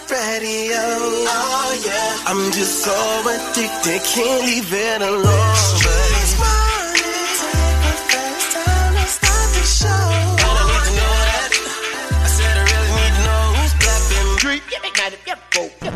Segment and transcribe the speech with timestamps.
[0.00, 0.80] radio.
[1.28, 2.28] Oh yeah.
[2.28, 2.92] I'm just so
[3.28, 5.56] addicted, can't leave it alone.
[5.80, 6.32] Take
[7.82, 9.88] the first time to start the show.
[9.88, 11.50] I need to know that.
[12.24, 14.28] I said I really need to know who's blapping.
[14.38, 15.92] Street, yeah, they got it, yeah, four, yeah.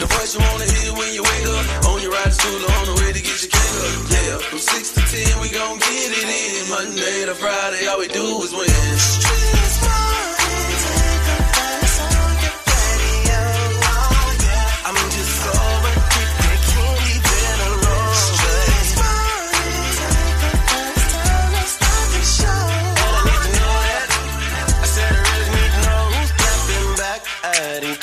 [0.00, 1.64] The voice you wanna hear when you wake up.
[1.88, 3.96] On your ride to on the way to get your cake up.
[4.12, 6.68] Yeah, from six to ten, we gon' get it in.
[6.68, 9.63] Monday to Friday, all we do is win.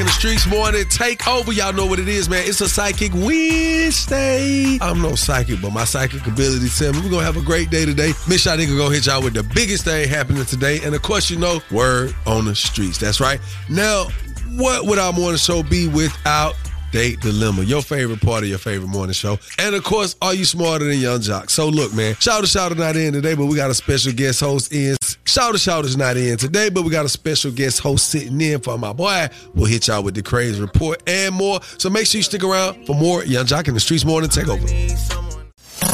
[0.00, 0.86] In the streets morning.
[0.88, 1.52] Take over.
[1.52, 2.48] Y'all know what it is, man.
[2.48, 4.78] It's a psychic Wednesday.
[4.80, 8.14] I'm no psychic, but my psychic ability me we're gonna have a great day today.
[8.26, 10.80] Miss Shanika gonna hit y'all with the biggest thing happening today.
[10.82, 12.96] And of course, you know, word on the streets.
[12.96, 13.40] That's right.
[13.68, 14.06] Now,
[14.56, 16.56] what would our morning show be without
[16.92, 19.38] Date Dilemma, your favorite part of your favorite morning show.
[19.58, 21.50] And of course, are you smarter than Yung Joc?
[21.50, 24.12] So look, man, Shout out, Shout out, not in today, but we got a special
[24.12, 24.96] guest host in.
[25.24, 28.40] Shout out, Shout is not in today, but we got a special guest host sitting
[28.40, 29.28] in for my boy.
[29.54, 31.60] We'll hit y'all with the crazy report and more.
[31.78, 34.68] So make sure you stick around for more Yung Joc in the Streets Morning Takeover.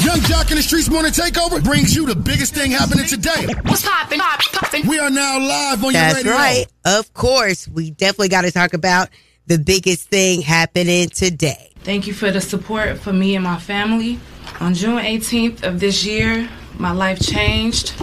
[0.04, 3.46] Yung Joc in the Streets Morning Takeover brings you the biggest thing happening today.
[3.64, 4.18] What's poppin'?
[4.18, 4.86] Pop, poppin'.
[4.88, 6.32] We are now live on That's your radio.
[6.32, 6.98] That's right.
[6.98, 9.08] Of course, we definitely got to talk about
[9.46, 11.70] the biggest thing happening today.
[11.84, 14.18] Thank you for the support for me and my family.
[14.60, 17.94] On June 18th of this year, my life changed.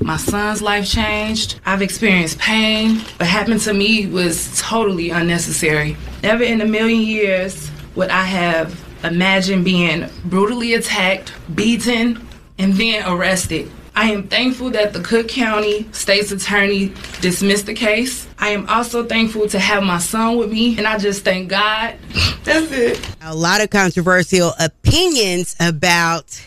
[0.00, 1.60] My son's life changed.
[1.64, 2.96] I've experienced pain.
[3.16, 5.96] What happened to me was totally unnecessary.
[6.22, 12.26] Never in a million years would I have imagined being brutally attacked, beaten,
[12.58, 13.70] and then arrested.
[13.98, 18.28] I am thankful that the Cook County State's Attorney dismissed the case.
[18.38, 21.96] I am also thankful to have my son with me, and I just thank God.
[22.44, 23.16] That's it.
[23.22, 26.40] A lot of controversial opinions about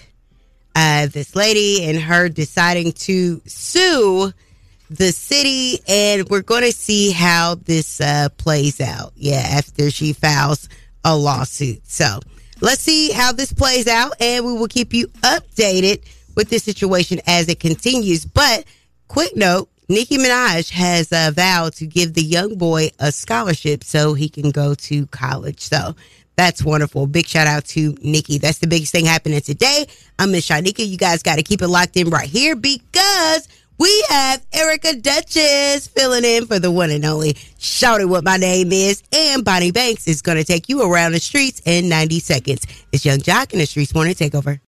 [0.76, 4.32] uh, this lady and her deciding to sue
[4.90, 9.12] the city, and we're going to see how this uh, plays out.
[9.18, 10.70] Yeah, after she files
[11.04, 11.86] a lawsuit.
[11.86, 12.22] So
[12.62, 17.20] let's see how this plays out, and we will keep you updated with this situation
[17.28, 18.26] as it continues.
[18.26, 18.66] But
[19.08, 19.70] quick note.
[19.90, 24.50] Nicki Minaj has uh, vowed to give the young boy a scholarship so he can
[24.52, 25.60] go to college.
[25.60, 25.98] So
[26.38, 27.08] that's wonderful.
[27.08, 28.38] Big shout out to Nicki.
[28.38, 29.88] That's the biggest thing happening today.
[30.18, 30.88] I'm Miss Shanika.
[30.88, 35.88] You guys got to keep it locked in right here because we have Erica Duchess
[35.88, 39.04] filling in for the one and only Shouting What My Name Is.
[39.12, 42.66] And Bonnie Banks is going to take you around the streets in 90 seconds.
[42.92, 44.60] It's Yung Joc in the Streets Morning Takeover.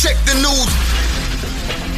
[0.00, 0.81] Check the news.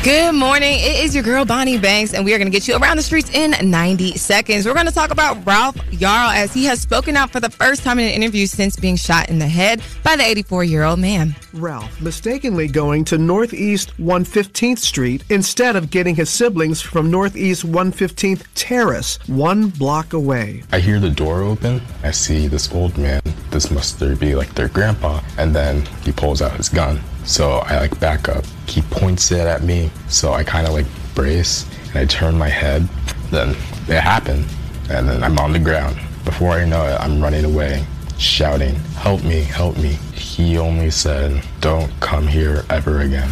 [0.05, 0.75] Good morning.
[0.81, 3.03] It is your girl Bonnie Banks, and we are going to get you around the
[3.03, 4.67] streets in 90 seconds.
[4.67, 7.83] We're going to talk about Ralph Yarl as he has spoken out for the first
[7.83, 10.99] time in an interview since being shot in the head by the 84 year old
[10.99, 11.35] man.
[11.55, 18.45] Ralph mistakenly going to Northeast 115th Street instead of getting his siblings from Northeast 115th
[18.55, 20.65] Terrace, one block away.
[20.71, 21.81] I hear the door open.
[22.03, 23.23] I see this old man.
[23.49, 25.23] This must be like their grandpa.
[25.39, 27.01] And then he pulls out his gun.
[27.25, 28.45] So I like back up.
[28.67, 29.91] He points it at me.
[30.09, 32.89] So I kind of like brace and I turn my head.
[33.31, 33.51] Then
[33.89, 34.45] it happened.
[34.91, 35.97] And then I'm on the ground.
[36.25, 37.85] Before I know it, I'm running away,
[38.19, 39.99] shouting, Help me, help me.
[40.13, 43.31] He only said, Don't come here ever again.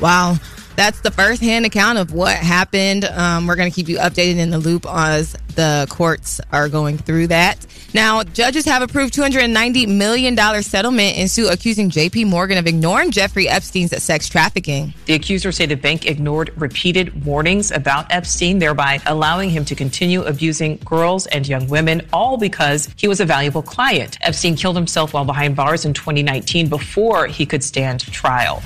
[0.00, 0.36] Wow.
[0.76, 3.04] That's the first hand account of what happened.
[3.04, 6.98] Um, we're going to keep you updated in the loop as the courts are going
[6.98, 7.64] through that.
[7.94, 13.48] Now, judges have approved $290 million settlement in suit accusing JP Morgan of ignoring Jeffrey
[13.48, 14.92] Epstein's sex trafficking.
[15.06, 20.24] The accusers say the bank ignored repeated warnings about Epstein, thereby allowing him to continue
[20.24, 24.18] abusing girls and young women, all because he was a valuable client.
[24.22, 28.60] Epstein killed himself while behind bars in 2019 before he could stand trial.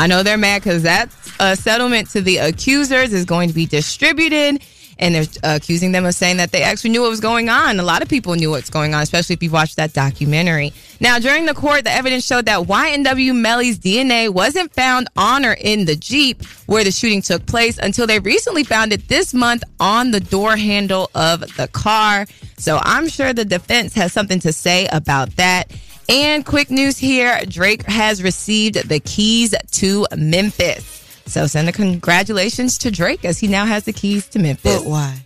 [0.00, 3.66] I know they're mad because that uh, settlement to the accusers is going to be
[3.66, 4.62] distributed.
[4.98, 7.78] And they're uh, accusing them of saying that they actually knew what was going on.
[7.78, 10.72] A lot of people knew what's going on, especially if you watched that documentary.
[11.00, 15.52] Now, during the court, the evidence showed that YNW Melly's DNA wasn't found on or
[15.52, 19.64] in the Jeep where the shooting took place until they recently found it this month
[19.80, 22.24] on the door handle of the car.
[22.56, 25.70] So I'm sure the defense has something to say about that.
[26.10, 30.84] And quick news here Drake has received the keys to Memphis.
[31.26, 34.82] So send a congratulations to Drake as he now has the keys to Memphis.
[34.82, 35.24] But why?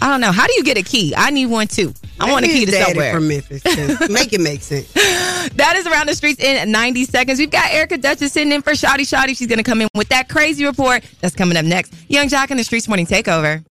[0.00, 0.32] I don't know.
[0.32, 1.14] How do you get a key?
[1.16, 1.92] I need one too.
[2.18, 3.12] I want a key to somewhere.
[3.12, 3.62] from Memphis.
[4.10, 4.90] Make it make sense.
[4.92, 7.38] That is around the streets in 90 seconds.
[7.38, 9.36] We've got Erica Duchess sitting in for Shawty Shawty.
[9.36, 11.04] She's going to come in with that crazy report.
[11.20, 11.92] That's coming up next.
[12.08, 13.64] Yung Joc in the Streets Morning Takeover.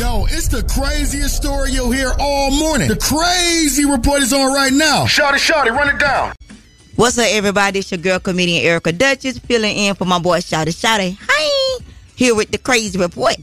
[0.00, 2.88] Yo, it's the craziest story you'll hear all morning.
[2.88, 5.04] The crazy report is on right now.
[5.04, 6.32] Shawty, shawty, run it down.
[6.96, 7.80] What's up, everybody?
[7.80, 11.18] It's your girl, comedian Erica Duchess, filling in for my boy Shawty Shawty.
[11.20, 11.84] Hi!
[12.16, 13.36] Here with the crazy report.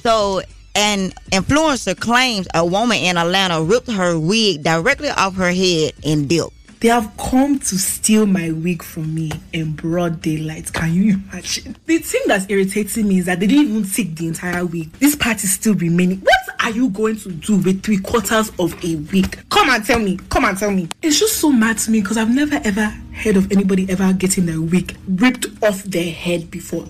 [0.00, 0.42] So,
[0.76, 6.28] an influencer claims a woman in Atlanta ripped her wig directly off her head and
[6.28, 6.52] dipped.
[6.80, 10.72] They have come to steal my wig from me in broad daylight.
[10.72, 11.76] Can you imagine?
[11.86, 14.92] The thing that's irritating me is that they didn't even take the entire wig.
[14.92, 16.18] This part is still remaining.
[16.18, 19.38] What are you going to do with three quarters of a wig?
[19.48, 20.18] Come and tell me.
[20.28, 20.88] Come and tell me.
[21.00, 24.44] It's just so mad to me because I've never ever heard of anybody ever getting
[24.44, 26.86] their wig ripped off their head before.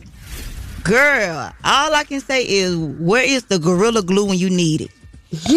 [0.82, 4.90] Girl, all I can say is, where is the gorilla glue when you need it?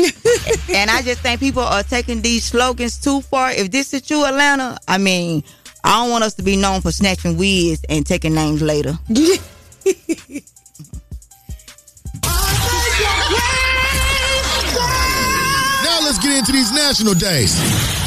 [0.74, 3.52] and I just think people are taking these slogans too far.
[3.52, 5.44] If this is true, Atlanta, I mean,
[5.84, 8.98] I don't want us to be known for snatching wigs and taking names later.
[15.84, 17.99] Now let's get into these national days.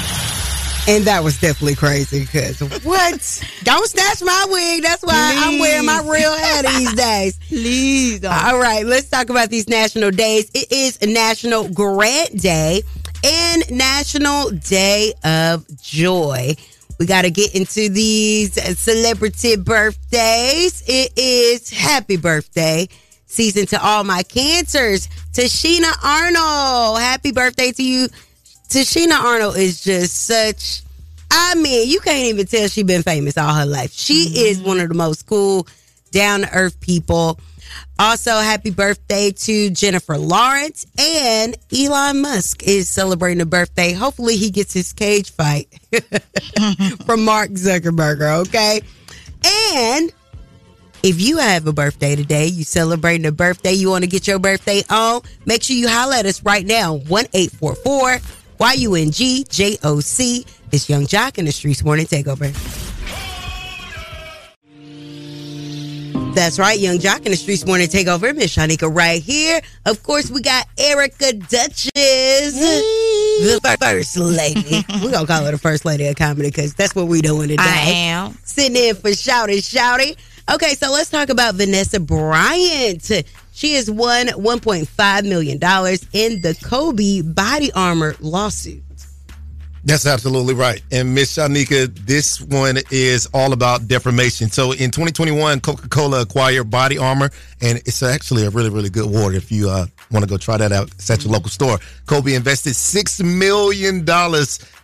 [0.88, 3.44] And that was definitely crazy because what?
[3.62, 4.82] Don't snatch my wig.
[4.82, 7.38] That's why I'm wearing my real hair these days.
[7.48, 8.32] Please don't.
[8.32, 10.50] All right, let's talk about these national days.
[10.52, 12.82] It is National Grant Day
[13.24, 16.56] and National Day of Joy.
[16.98, 20.82] We got to get into these celebrity birthdays.
[20.86, 22.88] It is happy birthday
[23.26, 25.08] season to all my cancers.
[25.32, 28.08] Tichina Arnold, happy birthday to you.
[28.72, 30.80] Tichina Arnold is just such.
[31.30, 33.92] I mean, you can't even tell she's been famous all her life.
[33.92, 34.34] She mm-hmm.
[34.34, 35.66] is one of the most cool,
[36.10, 37.38] down to earth people.
[37.98, 43.92] Also, happy birthday to Jennifer Lawrence and Elon Musk is celebrating a birthday.
[43.92, 45.68] Hopefully, he gets his cage fight
[47.04, 48.46] from Mark Zuckerberg.
[48.46, 48.80] Okay,
[49.44, 50.10] and
[51.02, 54.38] if you have a birthday today, you celebrating a birthday, you want to get your
[54.38, 56.94] birthday on, make sure you holler at us right now.
[56.94, 60.46] 1 844 Y U N G J O C.
[60.70, 62.52] It's Yung Joc in the Streets Morning Takeover.
[66.32, 68.32] That's right, Yung Joc in the Streets Morning Takeover.
[68.36, 69.60] Miss Shanika right here.
[69.84, 74.84] Of course, we got Erica Duchess, the first lady.
[75.02, 77.48] We're going to call her the first lady of comedy because that's what we're doing
[77.48, 77.64] today.
[77.64, 78.38] I am.
[78.44, 80.16] Sitting in for Shawty Shawty.
[80.54, 83.10] Okay, so let's talk about Vanessa Bryant.
[83.52, 85.56] She has won $1.5 million
[86.12, 88.82] in the Kobe body armor lawsuit.
[89.84, 90.80] That's absolutely right.
[90.92, 94.48] And Miss Shanika, this one is all about defamation.
[94.48, 99.10] So in 2021, Coca Cola acquired Body Armor, and it's actually a really, really good
[99.10, 100.92] water if you uh, want to go try that out.
[100.92, 101.78] It's at your local store.
[102.06, 104.08] Kobe invested $6 million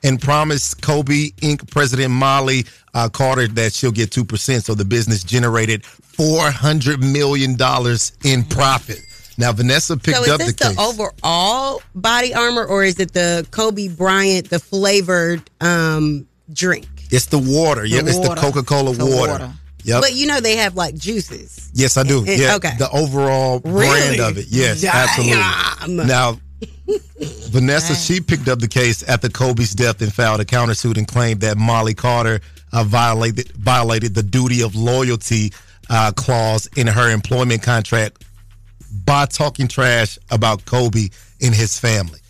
[0.03, 1.71] and promised Kobe Inc.
[1.71, 4.65] President Molly uh, Carter that she'll get 2%.
[4.65, 5.85] So the business generated
[6.19, 7.57] $400 million
[8.25, 9.01] in profit.
[9.39, 10.39] Now, Vanessa picked up the case.
[10.39, 14.51] so is up this the the, overall body armor or is it the Kobe Bryant,
[14.51, 16.89] the flavored um, drink?
[17.11, 17.85] it's the water.
[17.85, 18.35] Yep, it's the.
[18.35, 19.33] Coca Cola water.
[19.33, 19.53] water.
[19.85, 20.01] Yep.
[20.03, 21.71] But you know they have like juices.
[21.73, 22.25] Yes, I do.
[22.27, 22.57] Yeah.
[22.57, 22.75] okay.
[22.79, 24.47] The overall brand of it.
[24.49, 24.95] Yes, Damn.
[24.95, 26.05] absolutely.
[26.05, 26.39] Now,
[27.51, 31.41] Vanessa, she picked up the case after Kobe's death and filed a countersuit and claimed
[31.41, 32.41] that Molly Carter
[32.73, 35.53] uh, violated violated the duty of loyalty
[35.91, 38.25] uh, clause in her employment contract
[39.05, 41.09] by talking trash about Kobe
[41.41, 42.21] and his family.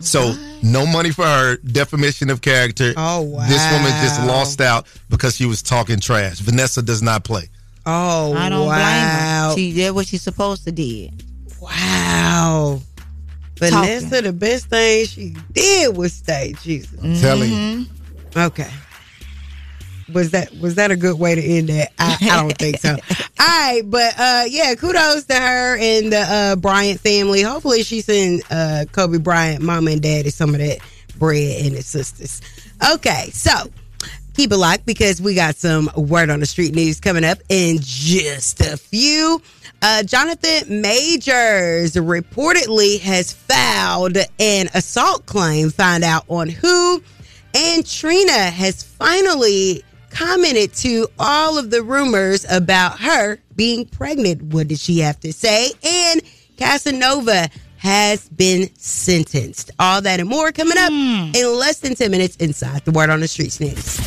[0.00, 2.92] So no money for her, defamation of character.
[2.96, 6.40] Oh This woman just lost out because she was talking trash.
[6.40, 7.48] Vanessa does not play.
[7.86, 8.74] Oh, I don't wow.
[8.74, 9.56] blame her.
[9.56, 11.24] She did what she's supposed to did.
[11.60, 12.80] Wow.
[13.56, 16.54] Vanessa, the best thing she did was stay.
[16.62, 16.98] Jesus.
[17.02, 17.86] I'm telling you.
[18.36, 18.70] Okay.
[20.12, 21.92] Was that was that a good way to end that?
[21.98, 22.90] I, I don't think so.
[23.40, 27.42] All right, but uh yeah, kudos to her and the uh Bryant family.
[27.42, 30.78] Hopefully she send uh Kobe Bryant, mom and daddy some of that
[31.18, 32.40] bread and his sisters.
[32.92, 33.52] Okay, so
[34.34, 37.78] keep it locked because we got some word on the street news coming up in
[37.80, 39.40] just a few.
[39.84, 47.02] Uh, Jonathan Majors reportedly has filed an assault claim, find out on who.
[47.54, 54.42] And Trina has finally commented to all of the rumors about her being pregnant.
[54.42, 55.70] What did she have to say?
[55.84, 56.22] And
[56.56, 59.72] Casanova has been sentenced.
[59.78, 61.32] All that and more coming up hmm.
[61.34, 63.98] in less than 10 minutes inside the Word on the Streets news.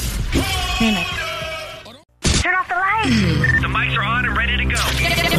[2.67, 3.51] Turn off the lights.
[3.65, 4.77] The mics are on and ready to go.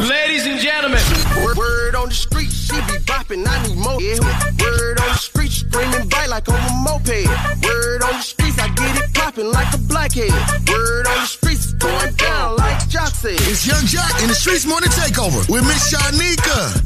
[0.07, 0.99] Ladies and gentlemen,
[1.43, 3.45] word, word on the street, she be bopping.
[3.47, 4.01] I need more.
[4.01, 4.19] Yeah,
[4.59, 7.27] word on the street, screaming bite like on a moped.
[7.63, 10.31] Word on the streets, I get it popping like a blackhead.
[10.69, 13.39] Word on the streets, going down like Joc said.
[13.47, 16.83] It's Yung Joc in the Streets Morning Takeover with Miss Shanika.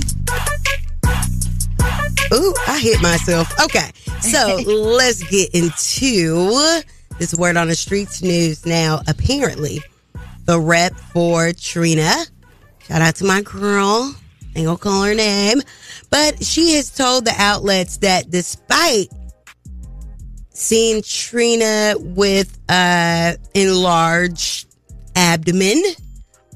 [2.34, 3.52] Ooh, I hit myself.
[3.66, 3.90] Okay,
[4.22, 6.82] so let's get into
[7.18, 9.02] this word on the streets news now.
[9.08, 9.82] Apparently,
[10.52, 12.14] the rep for Trina,
[12.86, 14.14] shout out to my girl,
[14.54, 15.62] ain't gonna call her name,
[16.10, 19.08] but she has told the outlets that despite
[20.50, 24.68] seeing Trina with uh enlarged
[25.16, 25.82] abdomen,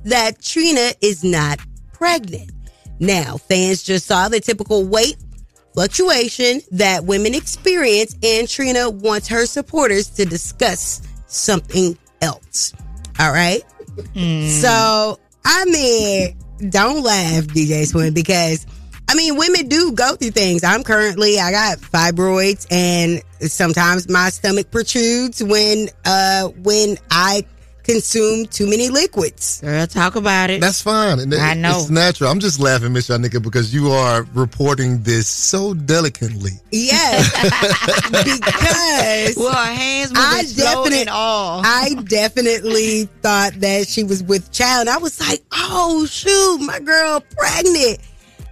[0.03, 1.61] that Trina is not
[1.93, 2.51] pregnant.
[2.99, 5.15] Now, fans just saw the typical weight
[5.73, 12.73] fluctuation that women experience, and Trina wants her supporters to discuss something else.
[13.21, 13.63] All right.
[14.49, 18.65] So, I mean, don't laugh, DJ Swin, because
[19.07, 20.63] I mean, women do go through things.
[20.63, 27.45] I'm currently, I got fibroids, and sometimes my stomach protrudes when, uh, when I
[27.85, 29.61] consume too many liquids.
[29.61, 30.59] Girl, talk about it.
[30.59, 31.19] That's fine.
[31.19, 31.79] And I know.
[31.79, 32.29] It's natural.
[32.29, 36.51] I'm just laughing, Miss Shanika, because you are reporting this so delicately.
[36.71, 37.31] Yes,
[38.11, 41.61] because well, her hands moving I definitely, all.
[41.63, 44.87] I definitely thought that she was with child.
[44.87, 47.99] I was like, oh shoot, my girl pregnant,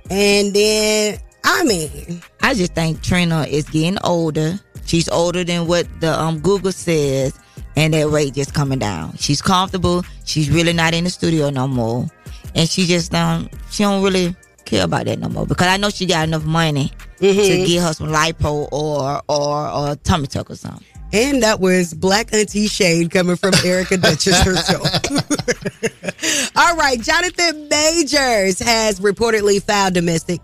[0.09, 4.59] and then I mean, I just think Trina is getting older.
[4.85, 7.37] She's older than what the um Google says,
[7.75, 9.15] and that rate just coming down.
[9.17, 10.03] She's comfortable.
[10.25, 12.07] She's really not in the studio no more,
[12.55, 15.89] and she just um she don't really care about that no more because I know
[15.89, 17.65] she got enough money to Mhm.
[17.67, 20.85] get her some lipo or or or tummy tuck or something.
[21.11, 24.87] and that was Black Auntie Shade coming from Erica Duchess herself.
[26.55, 30.41] All right, Jonathan Majors has reportedly filed domestic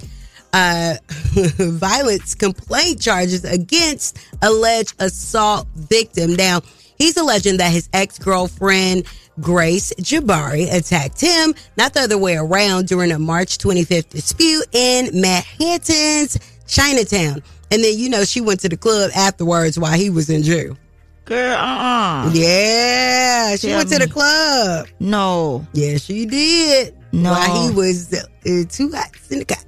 [0.54, 0.96] uh,
[1.58, 6.36] violence complaint charges against alleged assault victim.
[6.36, 6.62] Now,
[7.00, 9.06] he's alleging that his ex girlfriend,
[9.40, 15.20] Grace Jabbari, attacked him, not the other way around, during a March 25th dispute in
[15.20, 16.38] Manhattan's
[16.68, 17.42] Chinatown.
[17.72, 20.78] And then, you know, she went to the club afterwards while he was in jail.
[21.26, 22.32] Girl, uh-uh.
[22.34, 24.88] Yeah, she Tell went to the club.
[25.00, 25.66] No.
[25.74, 26.96] Yeah, she did.
[27.12, 27.32] No.
[27.32, 28.24] While he was uh,
[28.70, 29.64] two hots in the car.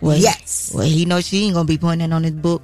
[0.00, 0.72] Well, yes.
[0.74, 2.62] Well, he knows she ain't gonna be putting that on his book.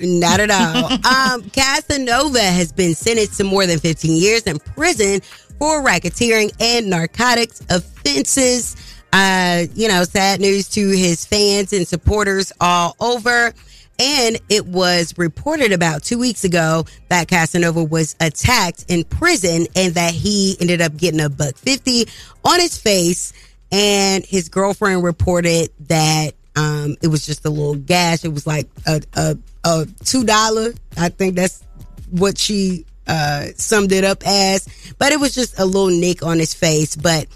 [0.00, 0.92] Not at all.
[1.04, 5.20] um, Casanova has been sentenced to more than 15 years in prison
[5.58, 8.76] for racketeering and narcotics offenses.
[9.12, 13.52] Uh, you know, sad news to his fans and supporters all over.
[13.98, 19.94] And it was reported about two weeks ago that Casanova was attacked in prison and
[19.94, 22.06] that he ended up getting a buck 50
[22.44, 23.32] on his face.
[23.72, 28.24] And his girlfriend reported that um, it was just a little gash.
[28.24, 30.78] It was like a, a, a $2.
[30.96, 31.62] I think that's
[32.10, 34.66] what she uh, summed it up as.
[34.98, 36.96] But it was just a little nick on his face.
[36.96, 37.26] But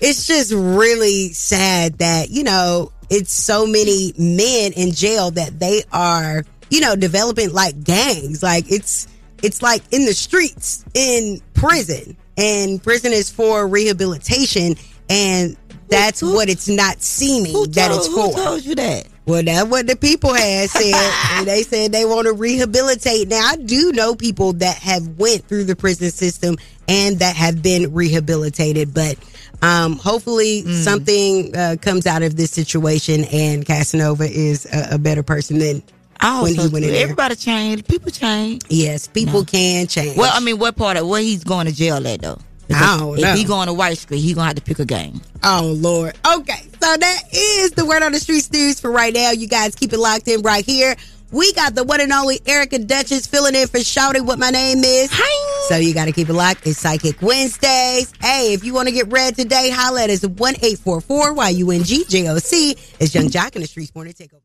[0.00, 5.82] it's just really sad that, you know, it's so many men in jail that they
[5.92, 8.42] are, you know, developing like gangs.
[8.42, 9.08] Like it's
[9.42, 12.16] it's like in the streets in prison.
[12.36, 14.76] And prison is for rehabilitation
[15.10, 15.56] and
[15.88, 18.28] that's what it's not seeming that it's for.
[18.28, 19.06] Who told you that?
[19.26, 21.12] Well, that's what the people had said.
[21.38, 23.28] and they said they want to rehabilitate.
[23.28, 26.56] Now, I do know people that have went through the prison system
[26.88, 29.16] and that have been rehabilitated, but
[29.60, 30.72] um, hopefully Mm.
[30.84, 35.82] something uh, comes out of this situation and Casanova is a, a better person than
[36.20, 37.02] Oh, when he went in there.
[37.02, 37.86] everybody change.
[37.86, 38.62] People change.
[38.68, 40.16] Yes, people can change.
[40.16, 42.38] Well, I mean, what part of where he's going to jail at though?
[42.70, 43.34] I don't if know.
[43.34, 45.20] he going to White Street, he gonna have to pick a game.
[45.42, 46.16] Oh Lord.
[46.36, 49.30] Okay, so that is the word on the street news for right now.
[49.30, 50.96] You guys keep it locked in right here.
[51.30, 54.78] We got the one and only Erica Duchess filling in for shouting what my name
[54.82, 55.10] is.
[55.12, 55.68] Hi.
[55.68, 56.66] So you got to keep it locked.
[56.66, 58.10] It's Psychic Wednesdays.
[58.22, 61.02] Hey, if you want to get read today, holla at us at one eight four
[61.02, 62.76] four Y U N G J O C.
[62.98, 64.40] It's Yung Joc in the Streets Morning Takeover.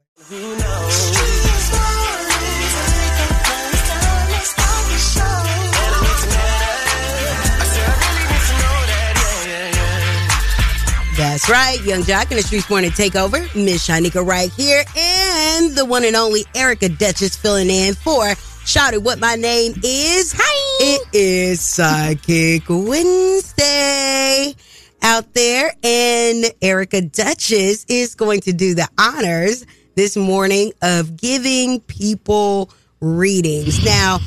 [11.24, 11.82] That's right.
[11.86, 13.40] Yung Joc in the Streets Morning Takeover.
[13.56, 14.84] Miss Shanika right here.
[14.98, 19.74] And the one and only Erica Duchess filling in for Shout It What My Name
[19.86, 20.34] Is.
[20.36, 20.78] Hi.
[20.82, 24.54] It is Psychic Wednesday
[25.02, 25.74] out there.
[25.82, 29.66] And Erica Duchess is going to do the honors
[29.96, 33.86] this morning of giving people readings.
[33.86, 34.20] Now,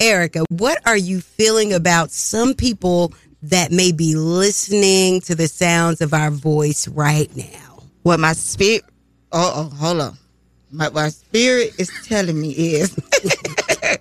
[0.00, 6.00] Erica, what are you feeling about some people that may be listening to the sounds
[6.00, 7.82] of our voice right now?
[8.02, 8.84] What my spirit?
[9.32, 10.18] Oh, oh hold on.
[10.70, 12.96] my, my spirit is telling me is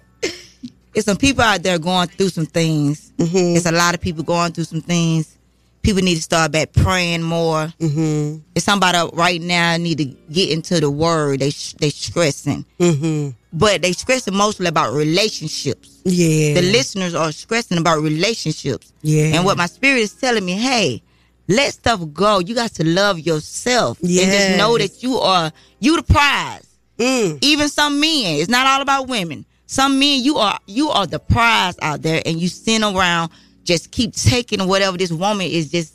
[0.94, 3.12] it's some people out there going through some things.
[3.18, 3.56] Mm-hmm.
[3.58, 5.38] It's a lot of people going through some things.
[5.82, 7.66] People need to start back praying more.
[7.80, 8.40] Mm-hmm.
[8.56, 11.40] It's somebody right now need to get into the word.
[11.40, 13.30] They they stressing, Mm-hmm.
[13.52, 16.02] but they stressing mostly about relationships.
[16.06, 16.54] Yeah.
[16.56, 18.94] The listeners are stressing about relationships.
[19.02, 19.36] Yeah.
[19.36, 21.02] And what my spirit is telling me, hey,
[21.48, 22.40] let stuff go.
[22.40, 24.00] You got to love yourself.
[24.02, 26.68] And just know that you are you the prize.
[26.98, 27.40] Mm.
[27.42, 29.46] Even some men, it's not all about women.
[29.66, 33.32] Some men, you are you are the prize out there, and you sit around
[33.72, 35.94] just keep taking whatever this woman is just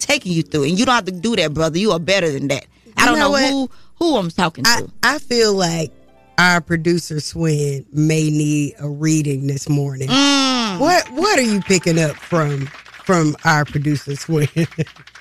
[0.00, 1.78] taking you through, and you don't have to do that, brother.
[1.78, 2.66] You are better than that.
[2.96, 4.90] I don't know know, who who I'm talking I, to.
[5.04, 5.92] I feel like
[6.38, 10.08] our producer Swin may need a reading this morning.
[10.08, 10.80] Mm.
[10.80, 14.48] What what are you picking up from from our producer Swin?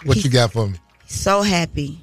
[0.03, 0.79] What you got for me?
[1.05, 2.01] So happy.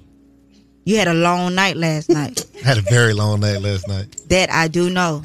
[0.85, 2.47] You had a long night last night.
[2.64, 4.14] I had a very long night last night.
[4.28, 5.25] that I do know.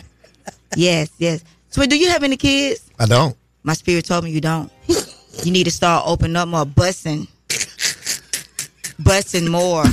[0.75, 1.43] Yes, yes.
[1.69, 2.89] So, do you have any kids?
[2.99, 3.37] I don't.
[3.63, 4.71] My spirit told me you don't.
[5.43, 7.27] You need to start opening up more, bussing,
[9.01, 9.85] bussing more.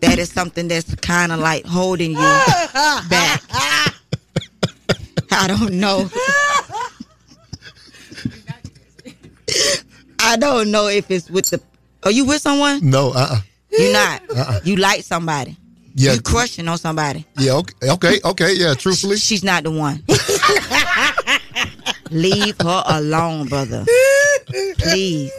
[0.00, 2.16] That is something that's kind of like holding you
[3.08, 3.42] back.
[5.32, 6.08] I don't know.
[10.20, 11.60] I don't know if it's with the.
[12.02, 12.80] Are you with someone?
[12.88, 14.22] No, uh uh You're not.
[14.30, 14.60] Uh-uh.
[14.64, 15.56] You like somebody.
[15.94, 16.14] Yeah.
[16.14, 17.24] You crushing on somebody.
[17.38, 19.16] Yeah, okay, okay, okay, yeah, truthfully.
[19.16, 20.02] She's not the one.
[22.10, 23.84] Leave her alone, brother.
[24.78, 25.32] Please.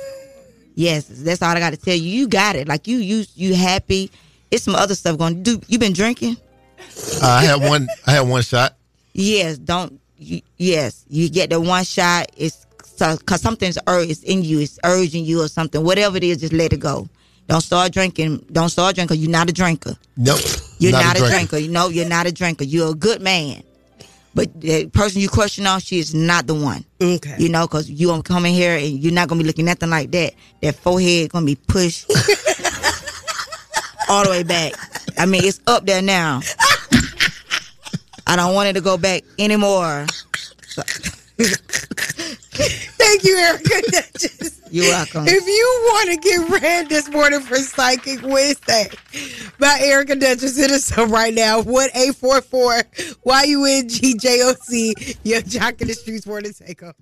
[0.76, 2.10] Yes, that's all I got to tell you.
[2.10, 2.68] You got it.
[2.68, 4.12] Like you, you, you happy.
[4.52, 5.44] It's some other stuff going.
[5.44, 6.38] Do you been drinking?
[7.22, 8.76] Uh, I had one I had one shot.
[9.14, 9.58] Yes.
[9.58, 10.00] Don't.
[10.18, 12.32] You, yes, you get the one shot.
[12.38, 12.66] It's
[12.98, 14.60] because something's ur- it's in you.
[14.60, 15.84] It's urging you or something.
[15.84, 17.10] Whatever it is, just let it go.
[17.48, 18.46] Don't start drinking.
[18.52, 19.20] Don't start drinking.
[19.20, 19.96] You're not a drinker.
[20.18, 20.40] Nope.
[20.80, 21.58] You're not, a, drinker.
[21.58, 22.64] You know, you're not a drinker.
[22.64, 23.64] You're a good man.
[24.34, 26.84] But the person you question on, she is not the one.
[27.02, 27.36] Okay.
[27.40, 29.90] You know, because you gonna come in here and you're not gonna be looking nothing
[29.90, 30.34] like that.
[30.62, 32.10] That forehead gonna be pushed
[34.10, 34.74] all the way back.
[35.18, 36.42] I mean, it's up there now.
[38.28, 40.06] I don't want it to go back anymore.
[41.38, 44.55] Thank you, Erica Duchess.
[44.76, 45.24] You're welcome.
[45.26, 48.90] If you want to get read this morning for Psychic Wednesday
[49.58, 51.62] by Erica Duchess, hit us up right now.
[51.62, 52.84] 1 844
[53.26, 55.18] YUNGJOC.
[55.24, 56.94] Yung Joc in the Streets Morning Takeover.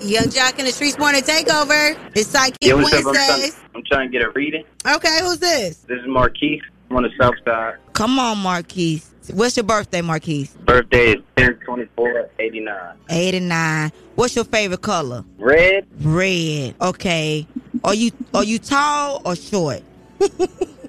[0.00, 1.98] Yung Joc in the Streets Morning Takeover.
[2.14, 2.94] It's Psychic Yeah, what's?
[2.94, 4.64] I'm trying, I'm trying to get a reading.
[4.86, 5.76] Okay, who's this?
[5.80, 6.62] This is Marquise.
[6.88, 7.74] I'm on the south side.
[7.92, 9.13] Come on, Marquise.
[9.32, 10.52] What's your birthday, Marquise?
[10.66, 12.94] Birthday is 10 24 89.
[13.08, 13.92] 89.
[14.14, 15.24] What's your favorite color?
[15.38, 15.86] Red?
[16.00, 16.74] Red.
[16.80, 17.46] Okay.
[17.82, 19.82] Are you are you tall or short?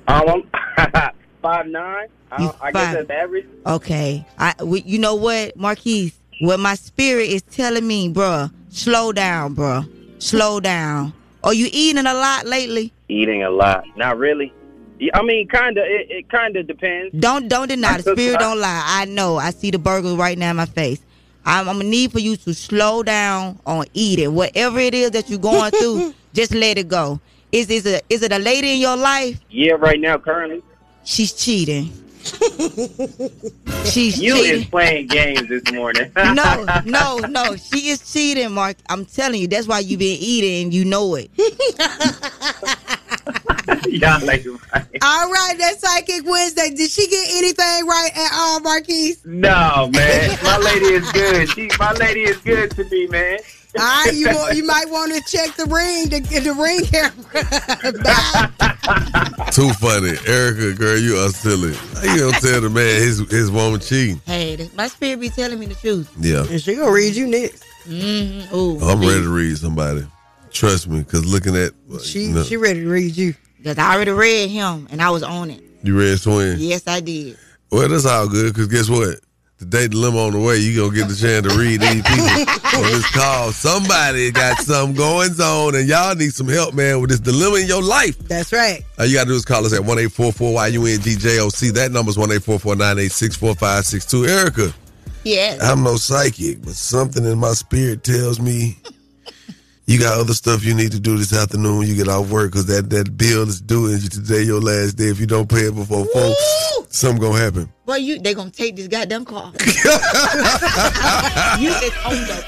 [0.08, 0.44] Um,
[0.78, 0.92] I'm
[1.42, 2.08] 5 9.
[2.32, 3.48] I, I guess that's average.
[3.66, 4.24] Okay.
[4.38, 6.14] I we- you know what, Marquise?
[6.42, 9.88] What my spirit is telling me, bruh, slow down, bruh.
[10.22, 11.12] Slow down.
[11.44, 12.94] Are you eating a lot lately?
[13.10, 13.86] Eating a lot.
[13.98, 14.54] Not really.
[15.00, 15.84] Yeah, I mean, kind of.
[15.86, 17.16] It, it kind of depends.
[17.18, 18.40] Don't don't deny the spirit.
[18.40, 18.84] Don't lie.
[18.86, 19.38] I know.
[19.38, 21.02] I see the burger right now in my face.
[21.46, 24.34] I'm, I'm gonna need for you to slow down on eating.
[24.34, 27.20] Whatever it is that you're going through, just let it go.
[27.52, 29.40] Is is it is it a lady in your life?
[29.50, 30.62] Yeah, right now, currently.
[31.04, 31.92] She's cheating.
[33.86, 34.62] She's You cheating.
[34.62, 36.12] is playing games this morning.
[36.16, 37.56] no, no, no.
[37.56, 38.78] She is cheating, Mark.
[38.90, 41.30] I'm telling you, that's why you've been eating you know it.
[43.88, 44.46] Y'all like
[45.02, 46.72] All right, that's Psychic Wednesday.
[46.72, 49.24] Did she get anything right at all, Marquise?
[49.26, 50.38] No, man.
[50.44, 51.50] My lady is good.
[51.50, 53.40] She, my lady is good to me, man.
[53.78, 57.12] All right, you wa- you might want to check the ring, the, the ring camera.
[59.52, 60.14] Too funny.
[60.28, 61.74] Erica, girl, you are silly.
[61.96, 64.22] How you gonna tell the man his his woman cheating?
[64.26, 66.10] Hey, my spirit be telling me the truth.
[66.20, 66.46] Yeah.
[66.50, 67.64] And she gonna read you next.
[67.86, 68.56] Mm-hmm.
[68.56, 70.06] Ooh, I'm ready to read somebody.
[70.52, 73.36] Trust me, because looking at She no, she ready to read you.
[73.64, 75.62] Cause I already read him and I was on it.
[75.84, 76.56] you read swing.
[76.60, 77.38] Yes, I did.
[77.72, 79.20] Well, that's all good, because guess what?
[79.58, 82.02] The day the limo on the way, you gonna get the chance to read these
[82.04, 82.26] people
[82.76, 83.54] on this call.
[83.54, 87.68] Somebody got something going on, and y'all need some help, man, with this dilemma in
[87.68, 88.18] your life.
[88.28, 88.84] That's right.
[89.00, 91.00] All you gotta do is call us at one eight four four Y U N
[91.00, 91.70] G J O C.
[91.72, 94.26] That number's one eight four four nine eight six four five six two.
[94.26, 94.74] Erica,
[95.24, 95.58] Yeah.
[95.62, 98.78] I'm no psychic, but something in my spirit tells me
[99.86, 102.52] you got other stuff you need to do this afternoon when you get off work
[102.52, 105.06] because that, that bill is due and today your last day.
[105.06, 106.34] If you don't pay it before four,
[106.90, 107.72] something gonna happen.
[107.86, 109.52] Well, you they gonna take this goddamn car.
[111.60, 112.46] you is on the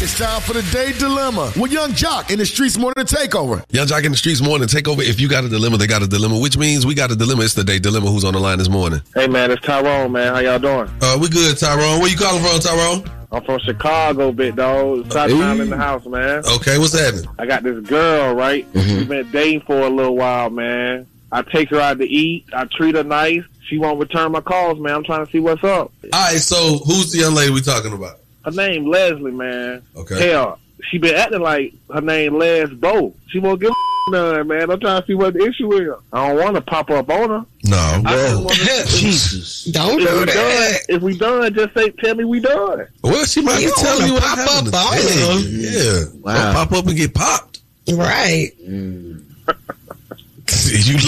[0.00, 3.64] It's time for the day dilemma with Yung Joc in the Streets Morning Takeover.
[3.70, 4.68] Yung Joc in the streets morning.
[4.68, 5.02] Take over.
[5.02, 7.42] If you got a dilemma, they got a dilemma, which means we got a dilemma.
[7.42, 8.08] It's the day dilemma.
[8.10, 9.02] Who's on the line this morning?
[9.14, 10.32] Hey man, it's Tyrone, man.
[10.32, 10.88] How y'all doing?
[11.02, 12.00] Uh, we good, Tyrone.
[12.00, 13.17] Where you calling from, Tyrone?
[13.30, 15.12] I'm from Chicago, big dog.
[15.12, 16.42] South Town in the house, man.
[16.56, 17.26] Okay, what's happening?
[17.38, 18.70] I got this girl, right?
[18.72, 18.96] Mhm.
[18.98, 21.06] We've been dating for a little while, man.
[21.30, 22.46] I take her out to eat.
[22.54, 23.42] I treat her nice.
[23.68, 24.94] She won't return my calls, man.
[24.94, 25.92] I'm trying to see what's up.
[26.10, 28.18] All right, so who's the young lady we talking about?
[28.46, 29.82] Her name Leslie, man.
[29.94, 30.30] Okay.
[30.30, 30.58] Hell,
[30.90, 33.12] she been acting like her name Les Bo.
[33.28, 33.74] She won't give a
[34.10, 34.70] none, man.
[34.70, 35.94] I'm trying to see what the issue is.
[36.12, 37.44] I don't want to pop up on her.
[37.64, 38.02] No.
[38.06, 39.64] I Jesus.
[39.64, 40.80] Don't if do we that.
[40.88, 42.86] Done, if we done, just say, tell me we done.
[43.02, 44.68] Well, she might You be telling wanna you what pop happened.
[44.68, 45.38] up on her.
[45.48, 46.04] Yeah.
[46.20, 46.52] Wow.
[46.52, 47.60] Don't pop up and get popped.
[47.92, 48.52] Right.
[48.60, 49.20] you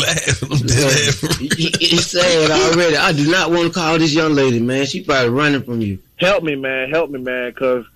[0.00, 0.42] laugh.
[0.42, 2.96] I'm dead It's sad already.
[2.96, 4.86] I do not want to call this young lady, man.
[4.86, 5.98] She probably running from you.
[6.16, 6.90] Help me, man.
[6.90, 7.52] Help me, man.
[7.52, 7.86] Cause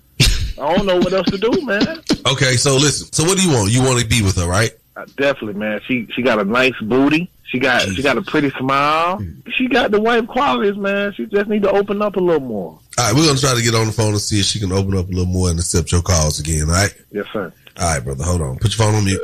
[0.57, 1.99] I don't know what else to do, man.
[2.27, 3.07] Okay, so listen.
[3.13, 3.69] So what do you want?
[3.71, 4.71] You want to be with her, right?
[4.95, 5.81] Uh, definitely, man.
[5.87, 7.29] She she got a nice booty.
[7.43, 9.21] She got she got a pretty smile.
[9.53, 11.13] She got the wife qualities, man.
[11.13, 12.79] She just need to open up a little more.
[12.97, 14.71] All right, we're gonna try to get on the phone and see if she can
[14.71, 16.63] open up a little more and accept your calls again.
[16.63, 16.93] All right.
[17.11, 17.51] Yes, sir.
[17.79, 18.23] All right, brother.
[18.23, 18.57] Hold on.
[18.57, 19.21] Put your phone on mute.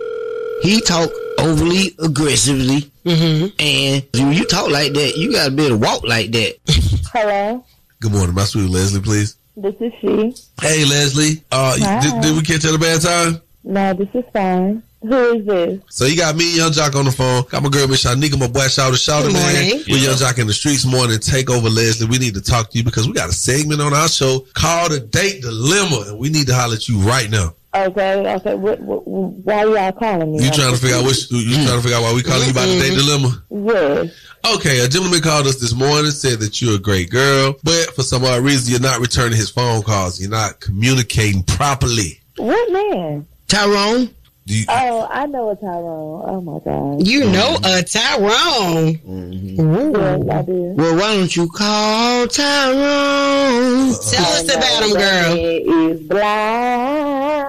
[0.61, 5.79] He talk overly aggressively, and when you talk like that, you got to be able
[5.79, 6.55] to walk like that.
[7.13, 7.65] Hello,
[7.99, 9.35] Good morning, my sweet Leslie, please.
[9.57, 10.35] this is she.
[10.61, 11.43] Hey, Leslie.
[11.51, 11.99] Uh, Hi.
[12.01, 13.41] did, did we catch you at a bad time?
[13.63, 14.83] No, this is fine.
[15.01, 15.81] Who is this?
[15.89, 17.43] So you got me and Yung Joc on the phone.
[17.49, 19.53] Got my girl Miss Shanika, my boy Shawty Shawty Good man.
[19.53, 19.77] morning.
[19.87, 21.19] With Yung Joc in the streets morning.
[21.19, 22.07] Take over Leslie.
[22.07, 24.91] We need to talk to you because we got a segment on our show called
[24.91, 27.55] the Date Dilemma, and we need to holler at you right now.
[27.73, 28.53] Okay, okay.
[28.53, 30.43] What, what, why y'all calling me?
[30.43, 32.51] You trying to figure out which you trying to figure out why we calling you
[32.51, 33.47] about the date mm-hmm.
[33.49, 34.05] dilemma?
[34.05, 34.55] Yes.
[34.55, 38.03] Okay, a gentleman called us this morning, said that you're a great girl, but for
[38.03, 40.19] some odd reason you're not returning his phone calls.
[40.19, 42.19] You're not communicating properly.
[42.35, 43.25] What man?
[43.47, 44.13] Tyrone.
[44.47, 46.23] Do you, Oh, I know a Tyrone.
[46.25, 47.05] Oh my God.
[47.07, 48.95] You know a Tyrone.
[48.97, 49.95] Mm-hmm.
[49.95, 50.73] Yes, I do.
[50.75, 53.93] Well, why don't you call Tyrone?
[53.93, 55.37] Tell us about him, girl.
[55.91, 57.47] Is blind.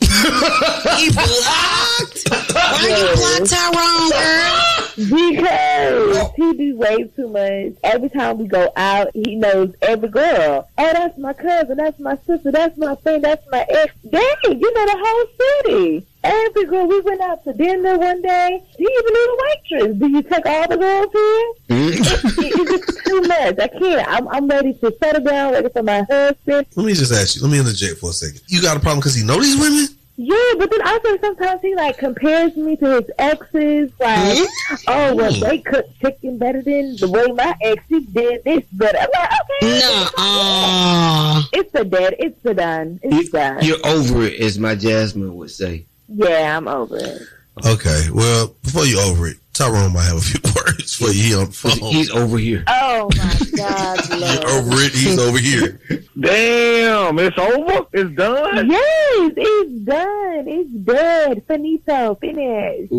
[0.02, 2.28] he blocked.
[2.52, 4.81] Why you blocked Tyrone, girl?
[4.96, 6.32] Because oh.
[6.36, 7.74] he do way too much.
[7.82, 10.68] Every time we go out, he knows every girl.
[10.78, 11.76] Oh, that's my cousin.
[11.76, 12.52] That's my sister.
[12.52, 13.24] That's my friend.
[13.24, 13.94] That's my ex.
[14.08, 16.06] Dang, you know the whole city.
[16.24, 16.86] Every girl.
[16.86, 18.62] We went out to dinner one day.
[18.76, 19.98] He even knew the waitress.
[19.98, 21.52] Do you take all the girls here?
[21.68, 21.92] Mm.
[21.92, 23.58] It- it's just too much.
[23.58, 24.08] I can't.
[24.08, 26.66] I'm, I'm ready to settle down, ready for my husband.
[26.76, 27.42] let me just ask you.
[27.42, 28.42] Let me interject for a second.
[28.46, 29.88] You got a problem because he know these women?
[30.24, 33.90] Yeah, but then also sometimes he like compares me to his exes.
[33.98, 34.38] Like,
[34.86, 38.98] oh well, they cook chicken better than the way my ex he did this better.
[38.98, 41.82] I'm like, okay, no, it's a uh.
[41.82, 43.64] dead, it's a done, it's done.
[43.64, 45.86] You're over it, as my Jasmine would say.
[46.06, 47.22] Yeah, I'm over it.
[47.66, 48.08] Okay.
[48.12, 51.52] Well, before you over it, Tyrone might have a few words for you on the
[51.52, 51.78] phone.
[51.92, 52.64] He's over here.
[52.94, 54.44] Oh my God, Lord.
[54.44, 54.92] over it.
[54.92, 55.80] He's over here.
[56.20, 57.86] Damn, it's over.
[57.92, 58.70] It's done.
[58.70, 60.44] Yes, it's done.
[60.46, 61.42] It's dead.
[61.48, 62.14] Finito.
[62.16, 62.92] Finished.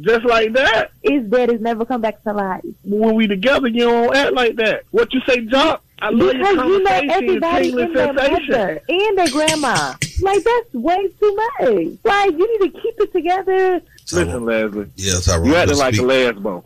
[0.00, 0.92] Just like that.
[1.02, 1.50] It's dead.
[1.50, 2.62] It's never come back to life.
[2.84, 4.84] When we together, you don't act like that.
[4.92, 5.80] What you say, Joc?
[6.02, 8.50] I love because you know everybody in their sensation.
[8.50, 9.94] mother and their grandma.
[10.22, 11.98] Like that's way too much.
[12.04, 13.82] Like you need to keep it together.
[14.12, 14.86] Listen, Leslie.
[14.96, 15.46] Yeah, Tyrone.
[15.46, 16.06] You acting like a speak.
[16.08, 16.64] lesbo.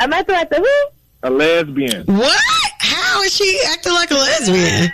[0.00, 1.28] I'm acting like the who?
[1.28, 2.04] A lesbian.
[2.06, 2.40] What?
[2.78, 4.90] How is she acting like a lesbian?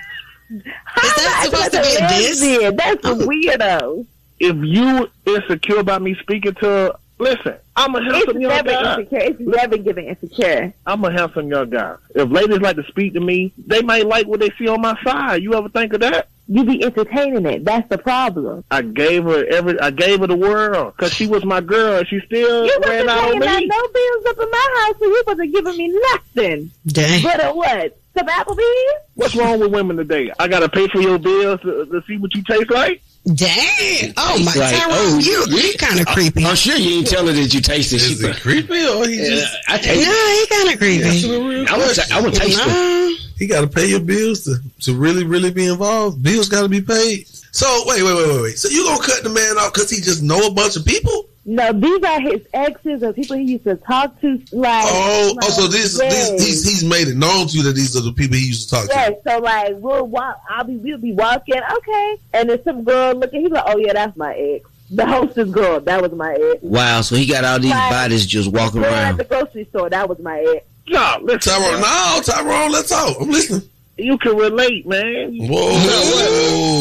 [0.50, 2.40] Is that acting supposed to be a diss?
[2.42, 2.76] lesbian.
[2.76, 4.07] That's weirdo.
[4.40, 8.99] If you insecure about me speaking to, listen, I'm a It's handsome young never guy.
[8.99, 9.19] insecure.
[9.21, 10.75] It's never giving insecure.
[10.87, 11.95] I'm a handsome young guy.
[12.14, 15.01] If ladies like to speak to me, they might like what they see on my
[15.05, 15.43] side.
[15.43, 16.29] You ever think of that?
[16.51, 17.64] You be entertaining it.
[17.64, 18.64] That's the problem.
[18.71, 19.79] I gave her every.
[19.79, 22.03] I gave her the world because she was my girl.
[22.05, 23.67] She still You ran wasn't out on paying out me.
[23.67, 26.71] no bills up in my house, so you wasn't giving me nothing.
[26.87, 27.23] Dang.
[27.23, 27.99] But a what?
[28.17, 29.03] Some Applebee's?
[29.14, 30.33] What's wrong with women today?
[30.38, 33.03] I gotta pay for your bills to, to see what you taste like.
[33.35, 34.14] Dang.
[34.17, 36.45] Oh my Like, Tyrone, oh, you you kind of oh, creepy.
[36.45, 38.01] Oh, I'm sure you didn't tell her that you tasted.
[38.01, 39.55] She Is it creepy or he just?
[39.69, 41.03] I No, taste he kind of creepy.
[41.03, 42.17] That's a real I would, question.
[42.17, 43.21] I would taste it.
[43.38, 46.23] He got to pay your bills to, to really, really be involved.
[46.23, 47.29] Bills got to be paid.
[47.53, 48.59] So wait, wait, wait, wait, wait.
[48.59, 51.27] So you gonna cut the man off because he just know a bunch of people?
[51.50, 54.32] No, these are his exes or people he used to talk to.
[54.52, 56.30] Like, Oh, like, oh, so this, yes.
[56.30, 58.68] this he's he's made it known to you that these are the people he used
[58.68, 58.94] to talk to.
[58.94, 60.38] Yes, so like we'll walk.
[60.50, 63.40] I'll be we'll be walking, okay, and then some girl looking.
[63.40, 66.62] He's like, "Oh yeah, that's my ex." The hostess girl, that was my ex.
[66.62, 69.16] Wow, so he got all these Like, bodies just walking Girl at around.
[69.18, 70.66] the grocery store, that was my ex.
[70.88, 71.40] No, listen.
[71.40, 71.50] to.
[71.50, 73.16] Tyrone, no, Tyrone, let's talk.
[73.20, 73.68] I'm listening.
[73.98, 75.37] You can relate, man.
[75.38, 75.74] Whoa.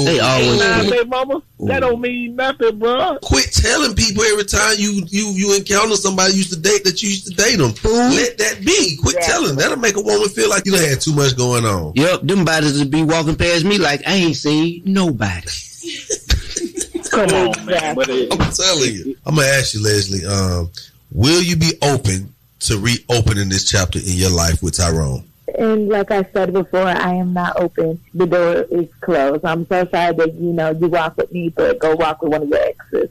[0.05, 0.89] They always Nah, do.
[0.91, 3.17] baby mama, that don't mean nothing, bro.
[3.21, 7.01] Quit telling people every time you you you encounter somebody you used to date that
[7.01, 7.73] you used to date them.
[7.83, 8.97] Let that be.
[9.01, 9.55] Quit telling.
[9.55, 11.93] That'll make a woman feel like you done had too much going on.
[11.95, 15.47] Yep, them bodies would be walking past me like I ain't seen nobody.
[17.11, 17.97] Come on, man.
[18.31, 19.15] I'm telling you.
[19.25, 20.25] I'm gonna ask you, Leslie.
[20.25, 20.69] Um,
[21.11, 25.23] will you be open to reopening this chapter in your life with Tyrone?
[25.55, 27.99] And like I said before, I am not open.
[28.13, 29.45] The door is closed.
[29.45, 32.43] I'm so sorry that you know you walk with me, but go walk with one
[32.43, 33.09] of your exes.